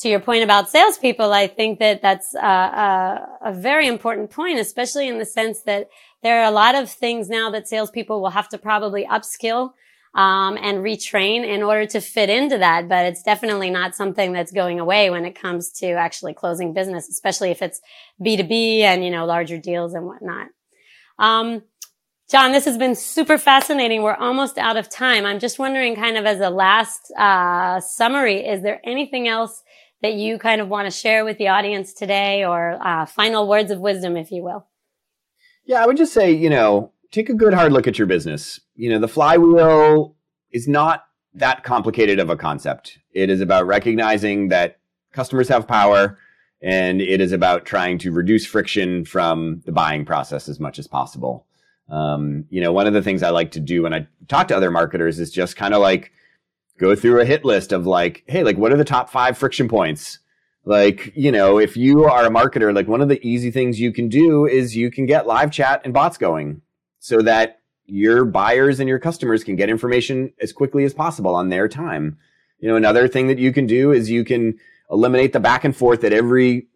to 0.00 0.08
your 0.08 0.20
point 0.20 0.44
about 0.44 0.68
salespeople, 0.68 1.32
I 1.32 1.46
think 1.48 1.80
that 1.80 2.02
that's 2.02 2.34
a, 2.34 3.26
a, 3.42 3.52
very 3.52 3.88
important 3.88 4.30
point, 4.30 4.58
especially 4.58 5.08
in 5.08 5.18
the 5.18 5.26
sense 5.26 5.62
that 5.62 5.88
there 6.22 6.40
are 6.40 6.46
a 6.46 6.52
lot 6.52 6.74
of 6.74 6.90
things 6.90 7.28
now 7.28 7.50
that 7.50 7.66
salespeople 7.66 8.20
will 8.20 8.30
have 8.30 8.48
to 8.50 8.58
probably 8.58 9.06
upskill 9.06 9.72
um, 10.14 10.56
and 10.60 10.78
retrain 10.78 11.44
in 11.44 11.62
order 11.62 11.86
to 11.86 12.00
fit 12.00 12.30
into 12.30 12.58
that. 12.58 12.88
But 12.88 13.06
it's 13.06 13.22
definitely 13.22 13.70
not 13.70 13.96
something 13.96 14.32
that's 14.32 14.52
going 14.52 14.78
away 14.78 15.10
when 15.10 15.24
it 15.24 15.40
comes 15.40 15.72
to 15.78 15.90
actually 15.92 16.34
closing 16.34 16.72
business, 16.72 17.08
especially 17.08 17.50
if 17.50 17.60
it's 17.60 17.80
B2B 18.24 18.80
and, 18.80 19.04
you 19.04 19.10
know, 19.10 19.26
larger 19.26 19.58
deals 19.58 19.94
and 19.94 20.06
whatnot. 20.06 20.48
Um, 21.18 21.62
Jon, 22.30 22.52
this 22.52 22.66
has 22.66 22.76
been 22.76 22.94
super 22.94 23.38
fascinating. 23.38 24.02
We're 24.02 24.14
almost 24.14 24.58
out 24.58 24.76
of 24.76 24.90
time. 24.90 25.24
I'm 25.24 25.38
just 25.38 25.58
wondering, 25.58 25.96
kind 25.96 26.18
of 26.18 26.26
as 26.26 26.40
a 26.40 26.50
last 26.50 27.10
uh, 27.16 27.80
summary, 27.80 28.46
is 28.46 28.62
there 28.62 28.82
anything 28.84 29.26
else 29.26 29.62
that 30.02 30.12
you 30.12 30.38
kind 30.38 30.60
of 30.60 30.68
want 30.68 30.84
to 30.84 30.90
share 30.90 31.24
with 31.24 31.38
the 31.38 31.48
audience 31.48 31.94
today 31.94 32.44
or 32.44 32.78
uh, 32.86 33.06
final 33.06 33.48
words 33.48 33.70
of 33.70 33.80
wisdom, 33.80 34.14
if 34.14 34.30
you 34.30 34.44
will? 34.44 34.66
Yeah, 35.64 35.82
I 35.82 35.86
would 35.86 35.96
just 35.96 36.12
say, 36.12 36.30
you 36.30 36.50
know, 36.50 36.92
take 37.12 37.30
a 37.30 37.34
good 37.34 37.54
hard 37.54 37.72
look 37.72 37.86
at 37.86 37.98
your 37.98 38.06
business. 38.06 38.60
You 38.74 38.90
know, 38.90 38.98
the 38.98 39.08
flywheel 39.08 40.14
is 40.52 40.68
not 40.68 41.04
that 41.32 41.64
complicated 41.64 42.18
of 42.18 42.28
a 42.28 42.36
concept. 42.36 42.98
It 43.12 43.30
is 43.30 43.40
about 43.40 43.66
recognizing 43.66 44.48
that 44.48 44.80
customers 45.12 45.48
have 45.48 45.66
power 45.66 46.18
and 46.60 47.00
it 47.00 47.22
is 47.22 47.32
about 47.32 47.64
trying 47.64 47.96
to 48.00 48.12
reduce 48.12 48.44
friction 48.44 49.06
from 49.06 49.62
the 49.64 49.72
buying 49.72 50.04
process 50.04 50.46
as 50.46 50.60
much 50.60 50.78
as 50.78 50.86
possible. 50.86 51.46
Um, 51.88 52.44
you 52.50 52.60
know, 52.60 52.72
one 52.72 52.86
of 52.86 52.92
the 52.92 53.02
things 53.02 53.22
I 53.22 53.30
like 53.30 53.52
to 53.52 53.60
do 53.60 53.82
when 53.82 53.94
I 53.94 54.06
talk 54.28 54.48
to 54.48 54.56
other 54.56 54.70
marketers 54.70 55.18
is 55.18 55.30
just 55.30 55.56
kind 55.56 55.74
of 55.74 55.80
like 55.80 56.12
go 56.78 56.94
through 56.94 57.20
a 57.20 57.24
hit 57.24 57.44
list 57.44 57.72
of 57.72 57.86
like, 57.86 58.24
hey, 58.26 58.44
like 58.44 58.58
what 58.58 58.72
are 58.72 58.76
the 58.76 58.84
top 58.84 59.10
five 59.10 59.36
friction 59.38 59.68
points? 59.68 60.18
Like, 60.64 61.12
you 61.16 61.32
know, 61.32 61.58
if 61.58 61.76
you 61.76 62.04
are 62.04 62.26
a 62.26 62.30
marketer, 62.30 62.74
like 62.74 62.88
one 62.88 63.00
of 63.00 63.08
the 63.08 63.26
easy 63.26 63.50
things 63.50 63.80
you 63.80 63.92
can 63.92 64.08
do 64.08 64.46
is 64.46 64.76
you 64.76 64.90
can 64.90 65.06
get 65.06 65.26
live 65.26 65.50
chat 65.50 65.80
and 65.84 65.94
bots 65.94 66.18
going 66.18 66.60
so 66.98 67.22
that 67.22 67.60
your 67.86 68.26
buyers 68.26 68.78
and 68.78 68.88
your 68.88 68.98
customers 68.98 69.42
can 69.42 69.56
get 69.56 69.70
information 69.70 70.32
as 70.42 70.52
quickly 70.52 70.84
as 70.84 70.92
possible 70.92 71.34
on 71.34 71.48
their 71.48 71.68
time. 71.68 72.18
You 72.58 72.68
know, 72.68 72.76
another 72.76 73.08
thing 73.08 73.28
that 73.28 73.38
you 73.38 73.50
can 73.52 73.66
do 73.66 73.92
is 73.92 74.10
you 74.10 74.24
can 74.24 74.58
eliminate 74.90 75.32
the 75.32 75.40
back 75.40 75.64
and 75.64 75.74
forth 75.74 76.02
that 76.02 76.12
every 76.12 76.66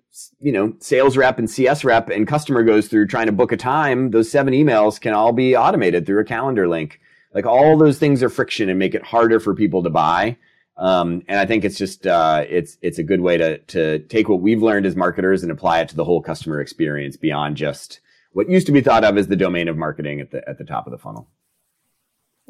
you 0.41 0.53
know, 0.53 0.75
sales 0.79 1.17
rep 1.17 1.39
and 1.39 1.49
CS 1.49 1.85
rep 1.85 2.11
and 2.11 2.27
customer 2.27 2.63
goes 2.63 2.89
through 2.89 3.07
trying 3.07 3.27
to 3.27 3.33
book 3.33 3.53
a 3.53 3.57
time, 3.57 4.11
those 4.11 4.31
seven 4.31 4.53
emails 4.53 5.01
can 5.01 5.15
all 5.15 5.33
be 5.33 5.57
automated 5.57 6.05
through 6.05 6.21
a 6.21 6.25
calendar 6.25 6.69
link. 6.69 7.01
Like 7.35 7.47
all 7.47 7.79
those 7.79 7.99
things 7.99 8.23
are 8.23 8.29
friction 8.29 8.69
and 8.69 8.79
make 8.79 8.95
it 8.95 9.03
harder 9.03 9.41
for 9.41 9.55
people 9.55 9.83
to 9.83 9.91
buy. 9.91 10.37
Um, 10.77 11.23
and 11.29 11.39
I 11.39 11.47
think 11.47 11.65
it's 11.65 11.79
just 11.79 12.07
uh, 12.07 12.45
it's 12.49 12.79
it's 12.83 12.99
a 12.99 13.03
good 13.03 13.21
way 13.21 13.37
to 13.37 13.59
to 13.59 14.01
take 14.01 14.29
what 14.29 14.41
we've 14.41 14.63
learned 14.63 14.87
as 14.87 14.97
marketers 14.97 15.43
and 15.43 15.53
apply 15.53 15.81
it 15.81 15.89
to 15.91 15.97
the 15.97 16.05
whole 16.05 16.23
customer 16.23 16.61
experience 16.61 17.17
beyond 17.17 17.57
just 17.57 18.01
what 18.33 18.49
used 18.49 18.67
to 18.67 18.73
be 18.73 18.81
thought 18.81 19.05
of 19.05 19.19
as 19.19 19.29
the 19.29 19.37
domain 19.37 19.69
of 19.69 19.77
marketing 19.77 20.21
at 20.21 20.31
the 20.31 20.47
at 20.49 20.59
the 20.59 20.65
top 20.65 20.87
of 20.87 20.91
the 20.91 20.99
funnel. 20.99 21.29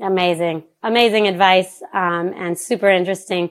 Amazing, 0.01 0.65
amazing 0.83 1.27
advice, 1.29 1.83
um, 1.93 2.33
and 2.37 2.59
super 2.59 2.89
interesting. 2.89 3.51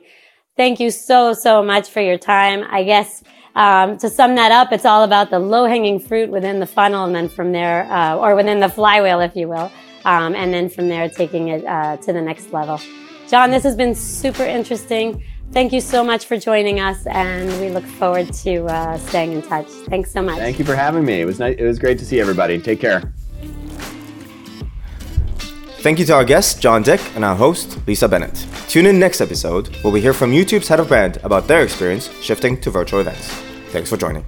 Thank 0.58 0.80
you 0.80 0.90
so 0.90 1.34
so 1.34 1.62
much 1.62 1.90
for 1.90 2.02
your 2.02 2.18
time. 2.18 2.66
I 2.70 2.84
guess 2.84 3.24
um, 3.56 3.98
to 3.98 4.10
sum 4.10 4.36
that 4.36 4.52
up, 4.52 4.72
it's 4.72 4.86
all 4.86 5.04
about 5.04 5.30
the 5.30 5.40
low 5.40 5.66
hanging 5.66 6.00
fruit 6.00 6.30
within 6.30 6.60
the 6.60 6.66
funnel, 6.66 7.06
and 7.06 7.16
then 7.16 7.30
from 7.30 7.52
there, 7.52 7.84
uh, 7.92 8.16
or 8.16 8.36
within 8.36 8.60
the 8.60 8.70
flywheel, 8.70 9.20
if 9.20 9.36
you 9.36 9.48
will, 9.48 9.72
um, 10.06 10.36
and 10.36 10.54
then 10.54 10.70
from 10.70 10.88
there, 10.90 11.10
taking 11.10 11.50
it 11.50 11.66
uh, 11.66 11.98
to 11.98 12.14
the 12.14 12.22
next 12.22 12.54
level. 12.54 12.80
Jon, 13.28 13.52
this 13.52 13.64
has 13.64 13.76
been 13.76 13.96
super 13.96 14.44
interesting. 14.44 15.24
Thank 15.52 15.74
you 15.74 15.82
so 15.82 16.04
much 16.04 16.26
for 16.26 16.38
joining 16.38 16.80
us, 16.80 17.06
and 17.08 17.50
we 17.60 17.70
look 17.70 17.86
forward 17.86 18.32
to 18.34 18.66
uh, 18.66 18.98
staying 18.98 19.34
in 19.34 19.42
touch. 19.42 19.68
Thanks 19.90 20.12
so 20.12 20.22
much. 20.22 20.38
Thank 20.38 20.60
you 20.60 20.66
for 20.66 20.76
having 20.76 21.04
me. 21.04 21.20
It 21.22 21.26
was 21.26 21.40
nice. 21.40 21.56
It 21.58 21.66
was 21.66 21.78
great 21.78 22.00
to 22.00 22.06
see 22.06 22.22
everybody. 22.22 22.60
Take 22.60 22.80
care. 22.80 23.14
Thank 25.82 25.98
you 25.98 26.06
to 26.06 26.14
our 26.14 26.24
guest, 26.24 26.62
Jon 26.62 26.84
Dick, 26.84 27.02
and 27.16 27.26
our 27.26 27.36
host, 27.36 27.80
Lisa 27.88 28.08
Bennett. 28.08 28.46
Tune 28.68 28.86
in 28.86 29.00
next 29.00 29.20
episode 29.20 29.76
where 29.78 29.92
we 29.92 30.00
hear 30.00 30.14
from 30.14 30.32
YouTube's 30.32 30.68
head 30.68 30.80
of 30.80 30.90
brand 30.90 31.18
about 31.24 31.48
their 31.48 31.64
experience 31.64 32.08
shifting 32.22 32.62
to 32.62 32.70
virtual 32.70 33.00
events. 33.00 33.28
Thanks 33.72 33.90
for 33.90 33.98
joining. 33.98 34.24